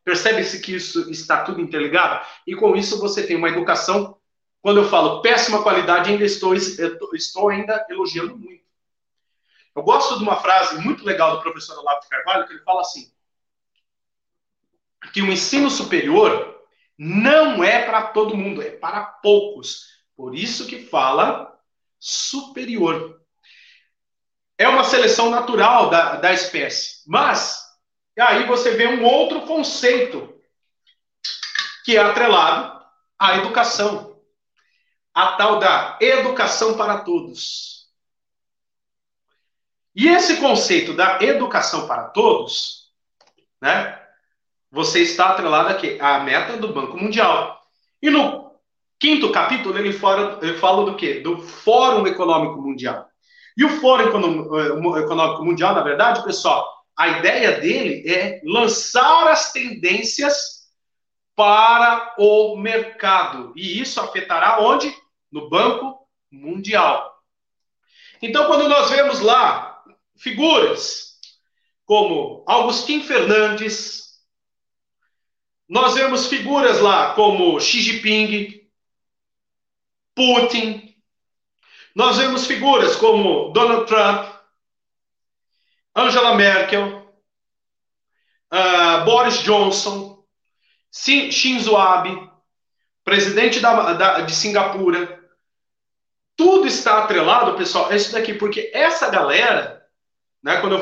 [0.09, 2.27] Percebe-se que isso está tudo interligado?
[2.47, 4.17] E com isso você tem uma educação,
[4.63, 8.65] quando eu falo péssima qualidade, ainda estou, estou ainda elogiando muito.
[9.77, 12.81] Eu gosto de uma frase muito legal do professor Olavo de Carvalho, que ele fala
[12.81, 13.13] assim,
[15.13, 16.59] que o ensino superior
[16.97, 19.89] não é para todo mundo, é para poucos.
[20.17, 21.55] Por isso que fala
[22.01, 23.21] superior.
[24.57, 27.03] É uma seleção natural da, da espécie.
[27.07, 27.68] Mas,
[28.21, 30.35] aí você vê um outro conceito
[31.85, 32.85] que é atrelado
[33.19, 34.21] à educação.
[35.15, 37.89] A tal da educação para todos.
[39.95, 42.93] E esse conceito da educação para todos,
[43.61, 43.99] né?
[44.71, 47.61] você está atrelado aqui à meta do Banco Mundial.
[48.03, 48.53] E no
[48.99, 51.21] quinto capítulo ele fala, ele fala do quê?
[51.21, 53.07] Do Fórum Econômico Mundial.
[53.57, 59.53] E o Fórum eh, Econômico Mundial, na verdade, pessoal, a ideia dele é lançar as
[59.53, 60.69] tendências
[61.37, 63.53] para o mercado.
[63.57, 64.93] E isso afetará onde?
[65.31, 67.17] No Banco Mundial.
[68.21, 69.81] Então, quando nós vemos lá
[70.17, 71.21] figuras
[71.85, 74.19] como Augustin Fernandes,
[75.69, 78.69] nós vemos figuras lá como Xi Jinping,
[80.17, 80.97] Putin.
[81.95, 84.38] Nós vemos figuras como Donald Trump,
[85.99, 87.13] Angela Merkel,
[88.53, 90.23] uh, Boris Johnson,
[90.93, 92.31] Shinzo Abe,
[93.03, 95.19] presidente da, da, de Singapura.
[96.37, 99.85] Tudo está atrelado, pessoal, é isso daqui, porque essa galera,
[100.41, 100.77] né, quando,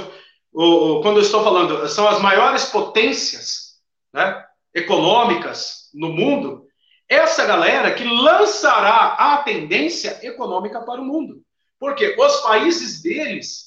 [0.52, 3.80] eu, quando eu estou falando, são as maiores potências,
[4.12, 4.44] né?
[4.74, 6.66] econômicas no mundo,
[7.08, 11.40] essa galera que lançará a tendência econômica para o mundo.
[11.78, 13.65] Porque os países deles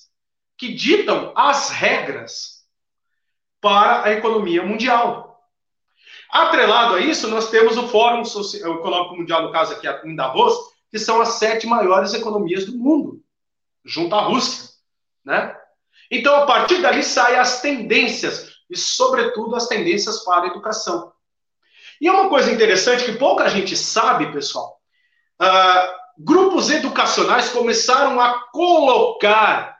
[0.59, 2.65] que ditam as regras
[3.61, 5.41] para a economia mundial.
[6.29, 10.53] Atrelado a isso, nós temos o Fórum Econômico Mundial, no caso aqui em Davos,
[10.91, 13.23] que são as sete maiores economias do mundo,
[13.85, 14.69] junto à Rússia,
[15.23, 15.55] né?
[16.11, 21.13] Então, a partir dali saem as tendências e, sobretudo, as tendências para a educação.
[22.01, 24.79] E é uma coisa interessante que pouca gente sabe, pessoal.
[25.41, 29.78] Uh, grupos educacionais começaram a colocar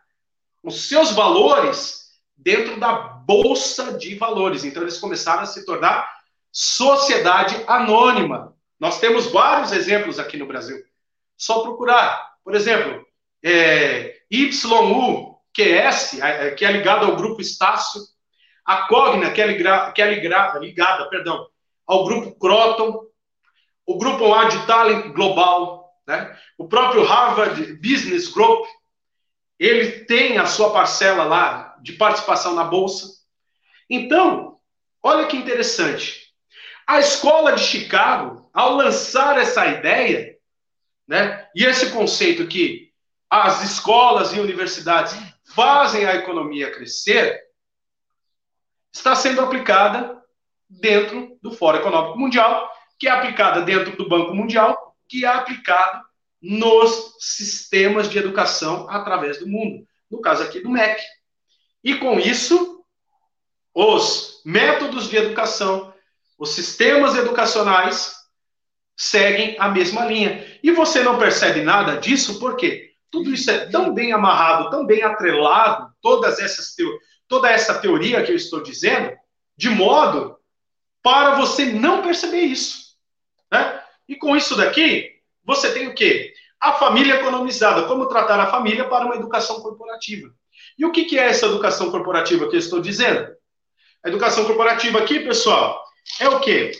[0.64, 4.64] os seus valores dentro da bolsa de valores.
[4.64, 6.10] Então, eles começaram a se tornar
[6.51, 8.55] sociedade anônima.
[8.80, 10.78] Nós temos vários exemplos aqui no Brasil.
[11.38, 12.30] Só procurar.
[12.43, 13.05] Por exemplo,
[13.43, 16.20] é, YUQS,
[16.57, 18.01] que é ligado ao grupo Estácio,
[18.66, 21.47] a Cogna, que é, liga, que é liga, ligada perdão,
[21.88, 23.03] ao grupo Croton,
[23.86, 26.38] o grupo Ad Talent Global, né?
[26.57, 28.66] o próprio Harvard Business Group,
[29.60, 33.20] ele tem a sua parcela lá de participação na bolsa.
[33.89, 34.57] Então,
[35.03, 36.34] olha que interessante.
[36.88, 40.38] A escola de Chicago, ao lançar essa ideia,
[41.07, 42.89] né, e esse conceito que
[43.30, 45.16] as escolas e universidades
[45.53, 47.39] fazem a economia crescer,
[48.91, 50.20] está sendo aplicada
[50.70, 56.03] dentro do Fórum Econômico Mundial, que é aplicada dentro do Banco Mundial, que é aplicada
[56.42, 61.02] nos sistemas de educação através do mundo, no caso aqui do MEC.
[61.84, 62.84] E com isso,
[63.74, 65.94] os métodos de educação,
[66.38, 68.16] os sistemas educacionais
[68.96, 70.46] seguem a mesma linha.
[70.62, 72.92] E você não percebe nada disso, por quê?
[73.12, 76.76] Tudo isso é tão bem amarrado, tão bem atrelado, todas essas
[77.28, 79.16] toda essa teoria que eu estou dizendo,
[79.56, 80.38] de modo
[81.02, 82.96] para você não perceber isso.
[83.52, 83.82] Né?
[84.08, 85.18] E com isso daqui,
[85.50, 86.34] você tem o quê?
[86.60, 90.30] A família economizada, como tratar a família para uma educação corporativa.
[90.78, 93.28] E o que, é essa educação corporativa que eu estou dizendo?
[94.04, 95.84] A educação corporativa aqui, pessoal,
[96.20, 96.72] é o quê?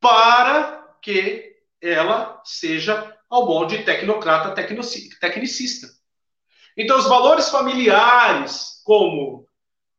[0.00, 5.88] Para que ela seja ao molde tecnocrata, tecnicista.
[6.76, 9.46] Então, os valores familiares, como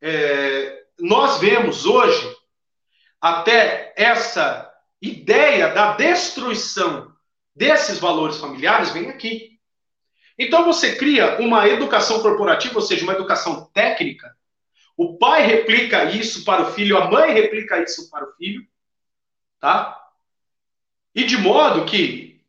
[0.02, 2.36] é, nós vemos hoje,
[3.20, 4.70] até essa
[5.00, 7.09] ideia da destruição
[7.54, 9.58] desses valores familiares vem aqui.
[10.38, 14.34] Então você cria uma educação corporativa, ou seja, uma educação técnica.
[14.96, 18.66] O pai replica isso para o filho, a mãe replica isso para o filho,
[19.58, 19.98] tá?
[21.14, 22.40] E de modo que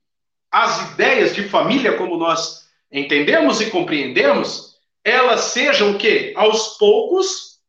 [0.49, 6.33] as ideias de família, como nós entendemos e compreendemos, elas sejam o quê?
[6.35, 7.61] Aos poucos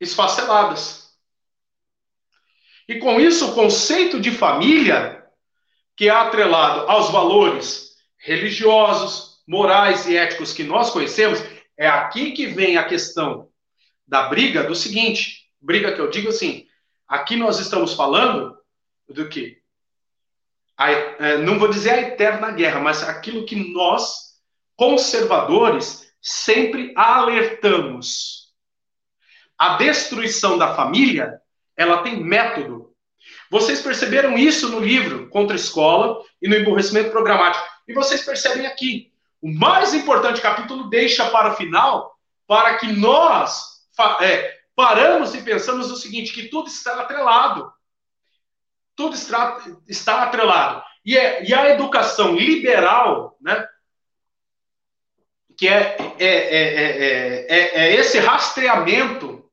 [0.00, 1.03] esfaceladas.
[2.88, 5.24] E com isso, o conceito de família,
[5.96, 11.42] que é atrelado aos valores religiosos, morais e éticos que nós conhecemos,
[11.76, 13.48] é aqui que vem a questão
[14.06, 16.66] da briga do seguinte, briga que eu digo assim,
[17.08, 18.56] aqui nós estamos falando
[19.08, 19.58] do que?
[20.76, 24.34] A, é, não vou dizer a eterna guerra, mas aquilo que nós,
[24.76, 28.52] conservadores, sempre alertamos.
[29.56, 31.40] A destruição da família,
[31.76, 32.92] ela tem método.
[33.50, 37.64] Vocês perceberam isso no livro Contra a Escola e no Emborrecimento Programático.
[37.86, 39.12] E vocês percebem aqui.
[39.40, 42.16] O mais importante capítulo deixa para o final,
[42.46, 43.82] para que nós
[44.20, 47.72] é, paramos e pensamos o seguinte, que tudo está atrelado.
[48.96, 50.82] Tudo está, está atrelado.
[51.04, 53.66] E, é, e a educação liberal, né,
[55.56, 59.43] que é, é, é, é, esse rastreamento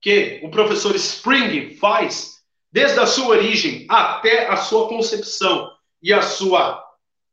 [0.00, 2.40] que o professor Spring faz,
[2.72, 5.70] desde a sua origem até a sua concepção
[6.02, 6.82] e a sua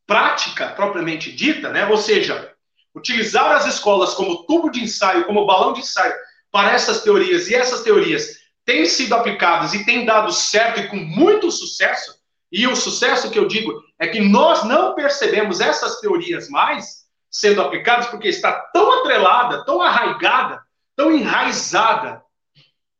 [0.06, 1.86] prática propriamente dita, né?
[1.88, 2.54] ou seja,
[2.96, 6.14] utilizar as escolas como tubo de ensaio, como balão de ensaio
[6.52, 10.96] para essas teorias, e essas teorias têm sido aplicadas e têm dado certo e com
[10.96, 12.18] muito sucesso,
[12.52, 17.62] e o sucesso que eu digo é que nós não percebemos essas teorias mais sendo
[17.62, 20.62] aplicadas porque está tão atrelada, tão arraigada,
[20.96, 22.24] tão enraizada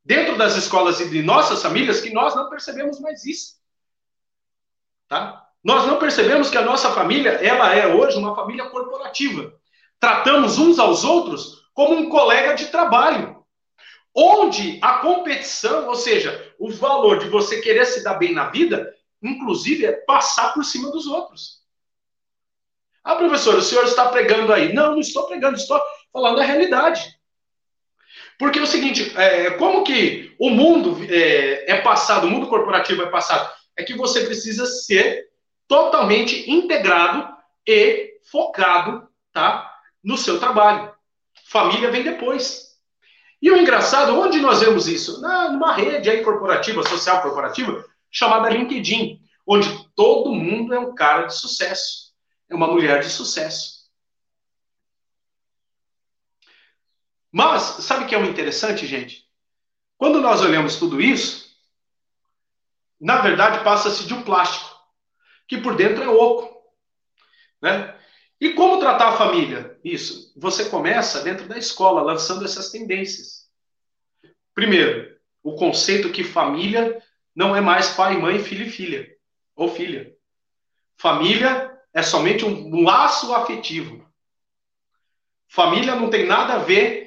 [0.08, 3.58] dentro das escolas e de nossas famílias que nós não percebemos mais isso.
[5.10, 5.46] Tá?
[5.62, 9.54] Nós não percebemos que a nossa família, ela é hoje uma família corporativa.
[10.00, 13.44] Tratamos uns aos outros como um colega de trabalho.
[14.16, 18.96] Onde a competição, ou seja, o valor de você querer se dar bem na vida,
[19.22, 21.62] inclusive é passar por cima dos outros.
[23.04, 24.72] Ah, professor, o senhor está pregando aí.
[24.72, 25.82] Não, não estou pregando, estou
[26.14, 27.17] falando a realidade.
[28.38, 33.02] Porque é o seguinte, é, como que o mundo é, é passado, o mundo corporativo
[33.02, 33.52] é passado?
[33.76, 35.28] É que você precisa ser
[35.68, 37.28] totalmente integrado
[37.68, 39.72] e focado tá,
[40.04, 40.92] no seu trabalho.
[41.50, 42.68] Família vem depois.
[43.42, 45.22] E o engraçado, onde nós vemos isso?
[45.22, 51.24] Na, numa rede aí corporativa, social corporativa, chamada LinkedIn, onde todo mundo é um cara
[51.24, 52.14] de sucesso,
[52.50, 53.77] é uma mulher de sucesso.
[57.32, 59.26] Mas, sabe o que é o interessante, gente?
[59.98, 61.48] Quando nós olhamos tudo isso,
[63.00, 64.70] na verdade passa-se de um plástico,
[65.48, 66.58] que por dentro é oco.
[67.62, 67.98] Né?
[68.40, 69.80] E como tratar a família?
[69.84, 70.32] Isso.
[70.38, 73.48] Você começa dentro da escola, lançando essas tendências.
[74.54, 77.02] Primeiro, o conceito que família
[77.36, 79.08] não é mais pai, mãe, filho e filha.
[79.56, 80.14] Ou filha.
[80.98, 84.08] Família é somente um laço afetivo.
[85.48, 87.07] Família não tem nada a ver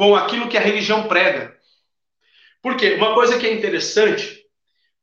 [0.00, 1.54] com aquilo que a religião prega.
[2.62, 4.46] Porque uma coisa que é interessante,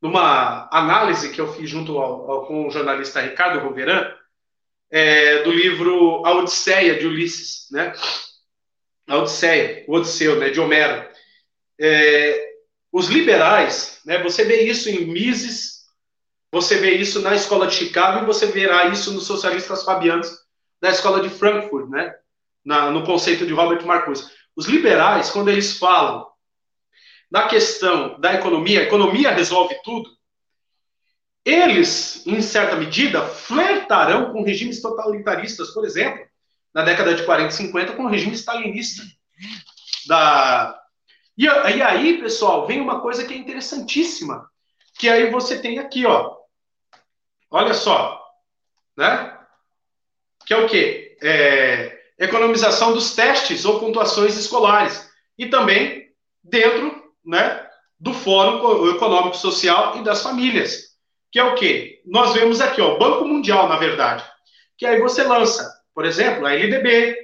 [0.01, 4.11] numa análise que eu fiz junto ao, ao, com o jornalista Ricardo Roveran,
[4.89, 7.93] é, do livro A Odisseia de Ulisses, né?
[9.07, 11.07] A Odisseia, o Odisseu, né, de Homero.
[11.79, 12.53] É,
[12.91, 15.85] os liberais, né, você vê isso em Mises,
[16.51, 20.27] você vê isso na escola de Chicago e você verá isso nos socialistas fabianos
[20.81, 22.15] da escola de Frankfurt, né,
[22.65, 24.36] na, no conceito de Robert Marcuse.
[24.57, 26.27] Os liberais, quando eles falam
[27.29, 30.09] na questão da economia, a economia resolve tudo,
[31.45, 36.25] eles, em certa medida, flertarão com regimes totalitaristas, por exemplo,
[36.73, 39.03] na década de 40 e 50, com o regime stalinista.
[40.07, 40.81] Da...
[41.37, 44.49] E, e aí, pessoal, vem uma coisa que é interessantíssima,
[44.97, 46.35] que aí você tem aqui, ó.
[47.51, 48.21] Olha só,
[48.97, 49.37] né?
[50.45, 51.17] Que é o quê?
[51.21, 55.09] É, economização dos testes ou pontuações escolares.
[55.37, 56.07] E também
[56.43, 57.65] dentro né,
[57.99, 60.87] do Fórum Econômico Social e das Famílias
[61.31, 62.01] que é o quê?
[62.05, 64.23] Nós vemos aqui, o Banco Mundial, na verdade,
[64.77, 67.15] que aí você lança, por exemplo, a LDB,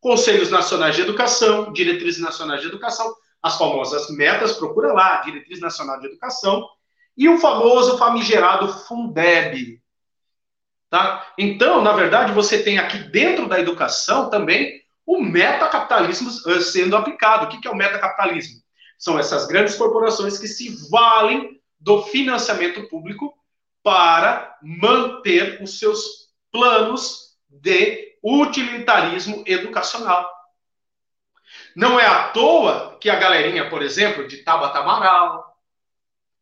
[0.00, 3.12] Conselhos Nacionais de Educação, Diretrizes Nacionais de Educação,
[3.42, 6.68] as famosas metas, procura lá, Diretriz Nacional de Educação,
[7.16, 9.80] e o famoso famigerado Fundeb.
[10.90, 11.32] Tá?
[11.36, 17.46] Então, na verdade, você tem aqui dentro da educação também o metacapitalismo eh, sendo aplicado.
[17.46, 18.62] O que é o metacapitalismo?
[18.98, 23.34] São essas grandes corporações que se valem do financiamento público
[23.82, 30.28] para manter os seus planos de utilitarismo educacional.
[31.76, 35.56] Não é à toa que a galerinha, por exemplo, de Tabata Amaral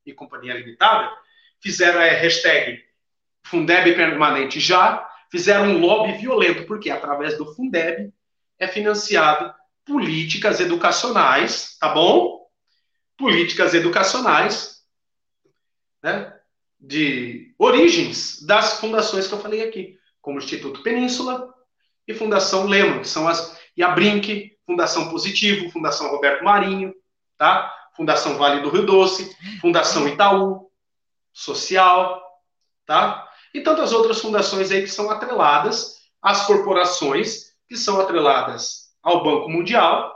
[0.04, 1.12] e Companhia Limitada,
[1.60, 2.85] fizeram a hashtag
[3.48, 8.12] Fundeb permanente já, fizeram um lobby violento, porque através do Fundeb
[8.58, 12.36] é financiado políticas educacionais, tá bom?
[13.16, 14.82] políticas educacionais,
[16.02, 16.32] né,
[16.78, 21.52] de origens das fundações que eu falei aqui, como o Instituto Península
[22.06, 26.94] e Fundação Lema, que são as e a Brinque, Fundação Positivo, Fundação Roberto Marinho,
[27.36, 27.72] tá?
[27.94, 30.70] Fundação Vale do Rio Doce, Fundação Itaú,
[31.32, 32.22] Social,
[32.86, 33.28] tá?
[33.56, 39.48] E tantas outras fundações aí que são atreladas às corporações, que são atreladas ao Banco
[39.48, 40.14] Mundial,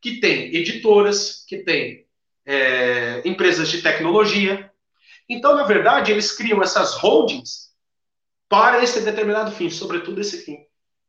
[0.00, 2.08] que tem editoras, que tem
[2.44, 4.68] é, empresas de tecnologia.
[5.28, 7.70] Então, na verdade, eles criam essas holdings
[8.48, 10.58] para esse determinado fim, sobretudo esse fim,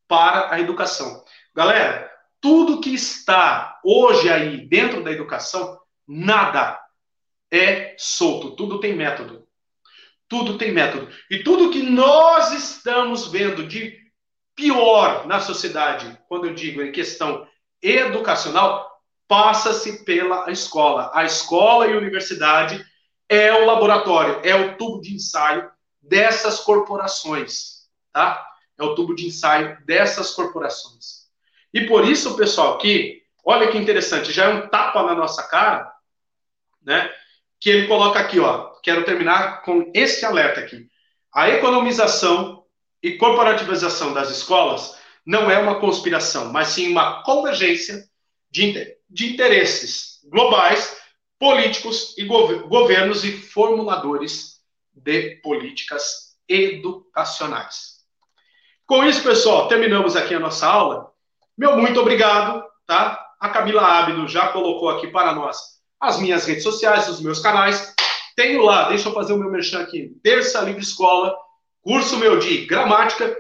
[0.07, 1.26] para a educação.
[1.55, 2.07] Galera,
[2.39, 6.80] tudo que está hoje aí dentro da educação, nada
[7.49, 9.42] é solto, tudo tem método.
[10.34, 11.07] Tudo tem método.
[11.29, 13.95] E tudo que nós estamos vendo de
[14.55, 17.47] pior na sociedade, quando eu digo em questão
[17.79, 21.11] educacional, passa-se pela escola.
[21.13, 22.84] A escola e a universidade
[23.29, 25.69] é o laboratório, é o tubo de ensaio
[26.01, 28.43] dessas corporações, tá?
[28.75, 31.27] É o tubo de ensaio dessas corporações.
[31.71, 35.93] E por isso, pessoal, que olha que interessante, já é um tapa na nossa cara,
[36.81, 37.07] né?
[37.64, 38.74] Que ele coloca aqui, ó.
[38.84, 40.86] Quero terminar com esse alerta aqui.
[41.34, 42.66] A economização
[43.01, 48.03] e corporativização das escolas não é uma conspiração, mas sim uma convergência
[48.51, 50.97] de, de interesses globais,
[51.39, 54.59] políticos e gov governos e formuladores
[54.93, 58.03] de políticas educacionais.
[58.86, 61.14] Com isso, pessoal, terminamos aqui a nossa aula.
[61.57, 63.26] Meu muito obrigado, tá?
[63.39, 65.72] A Camila Ábido já colocou aqui para nós
[66.04, 67.93] as minhas redes sociais, os meus canais.
[68.36, 71.34] Tenho lá, deixa eu fazer o meu merchan aqui, Terça Livre Escola,
[71.82, 73.36] curso meu de gramática,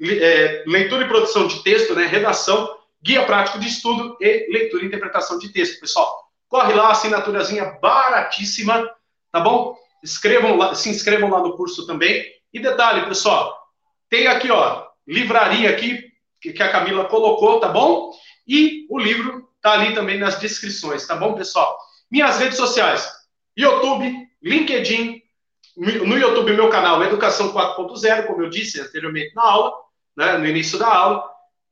[0.00, 4.86] é, leitura e produção de texto, né, redação, guia prático de estudo e leitura e
[4.86, 5.80] interpretação de texto.
[5.80, 8.90] Pessoal, corre lá, assinaturazinha baratíssima,
[9.30, 9.76] tá bom?
[10.02, 12.24] Escrevam lá, se inscrevam lá no curso também.
[12.52, 13.56] E detalhe, pessoal,
[14.10, 18.12] tem aqui, ó, livraria aqui que, que a Camila colocou, tá bom?
[18.46, 21.78] E o livro tá ali também nas descrições, tá bom, pessoal?
[22.12, 23.10] Minhas redes sociais,
[23.56, 25.22] YouTube, LinkedIn,
[25.74, 29.72] no YouTube, meu canal Educação 4.0, como eu disse anteriormente na aula,
[30.14, 31.24] né, no início da aula,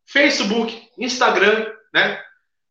[0.07, 2.19] Facebook, Instagram, né,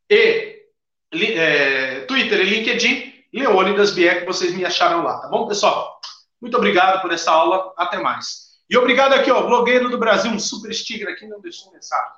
[0.10, 0.66] e
[1.14, 6.02] é, Twitter e LinkedIn, Leônidas Bier, que vocês me acharam lá, tá bom, pessoal?
[6.42, 8.58] Muito obrigado por essa aula, até mais.
[8.68, 12.14] E obrigado aqui, ó, blogueiro do Brasil, um super sticker aqui, não deixou mensagem.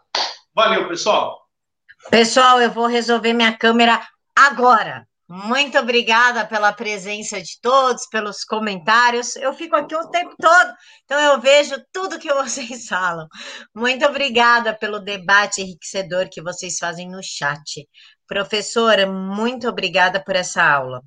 [0.56, 1.46] Valeu, pessoal.
[2.10, 4.02] Pessoal, eu vou resolver minha câmera
[4.34, 5.11] agora.
[5.34, 9.38] Muito obrigada pela presença de todos, pelos comentários.
[9.38, 10.74] Eu fico aqui o tempo todo,
[11.06, 13.30] então eu vejo tudo que vocês falam.
[13.74, 17.88] Muito obrigada pelo debate enriquecedor que vocês fazem no chat.
[18.28, 21.02] Professora, muito obrigada por essa aula.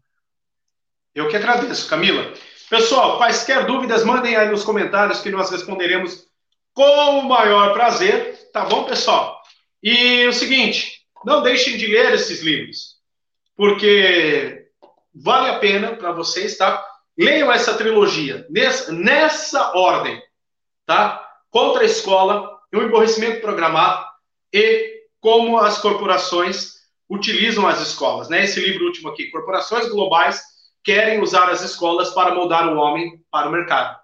[1.15, 2.33] Eu que agradeço, Camila.
[2.71, 6.25] Pessoal, quaisquer dúvidas, mandem aí nos comentários que nós responderemos
[6.73, 9.39] com o maior prazer, tá bom, pessoal?
[9.83, 12.94] E o seguinte, não deixem de ler esses livros
[13.57, 14.69] porque
[15.15, 16.85] vale a pena para vocês, tá?
[17.17, 20.21] Leiam essa trilogia nessa, nessa ordem,
[20.85, 21.25] tá?
[21.51, 24.05] Contra a escola, o emborrecimento programado
[24.53, 26.75] e como as corporações
[27.09, 28.45] utilizam as escolas, né?
[28.45, 30.43] Esse livro último aqui, Corporações Globais
[30.83, 33.97] querem usar as escolas para moldar o homem para o mercado.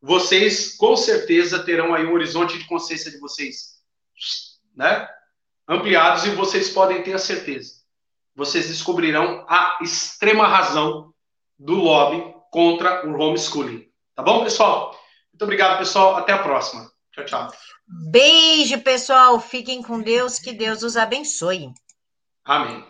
[0.00, 3.80] Vocês com certeza terão aí um horizonte de consciência de vocês,
[4.76, 5.08] né?
[5.66, 7.83] Ampliados e vocês podem ter a certeza
[8.34, 11.12] vocês descobrirão a extrema razão
[11.58, 13.86] do lobby contra o homeschooling.
[14.14, 14.98] Tá bom, pessoal?
[15.32, 16.16] Muito obrigado, pessoal.
[16.16, 16.90] Até a próxima.
[17.12, 17.52] Tchau, tchau.
[18.10, 19.40] Beijo, pessoal.
[19.40, 20.38] Fiquem com Deus.
[20.38, 21.72] Que Deus os abençoe.
[22.44, 22.84] Amém.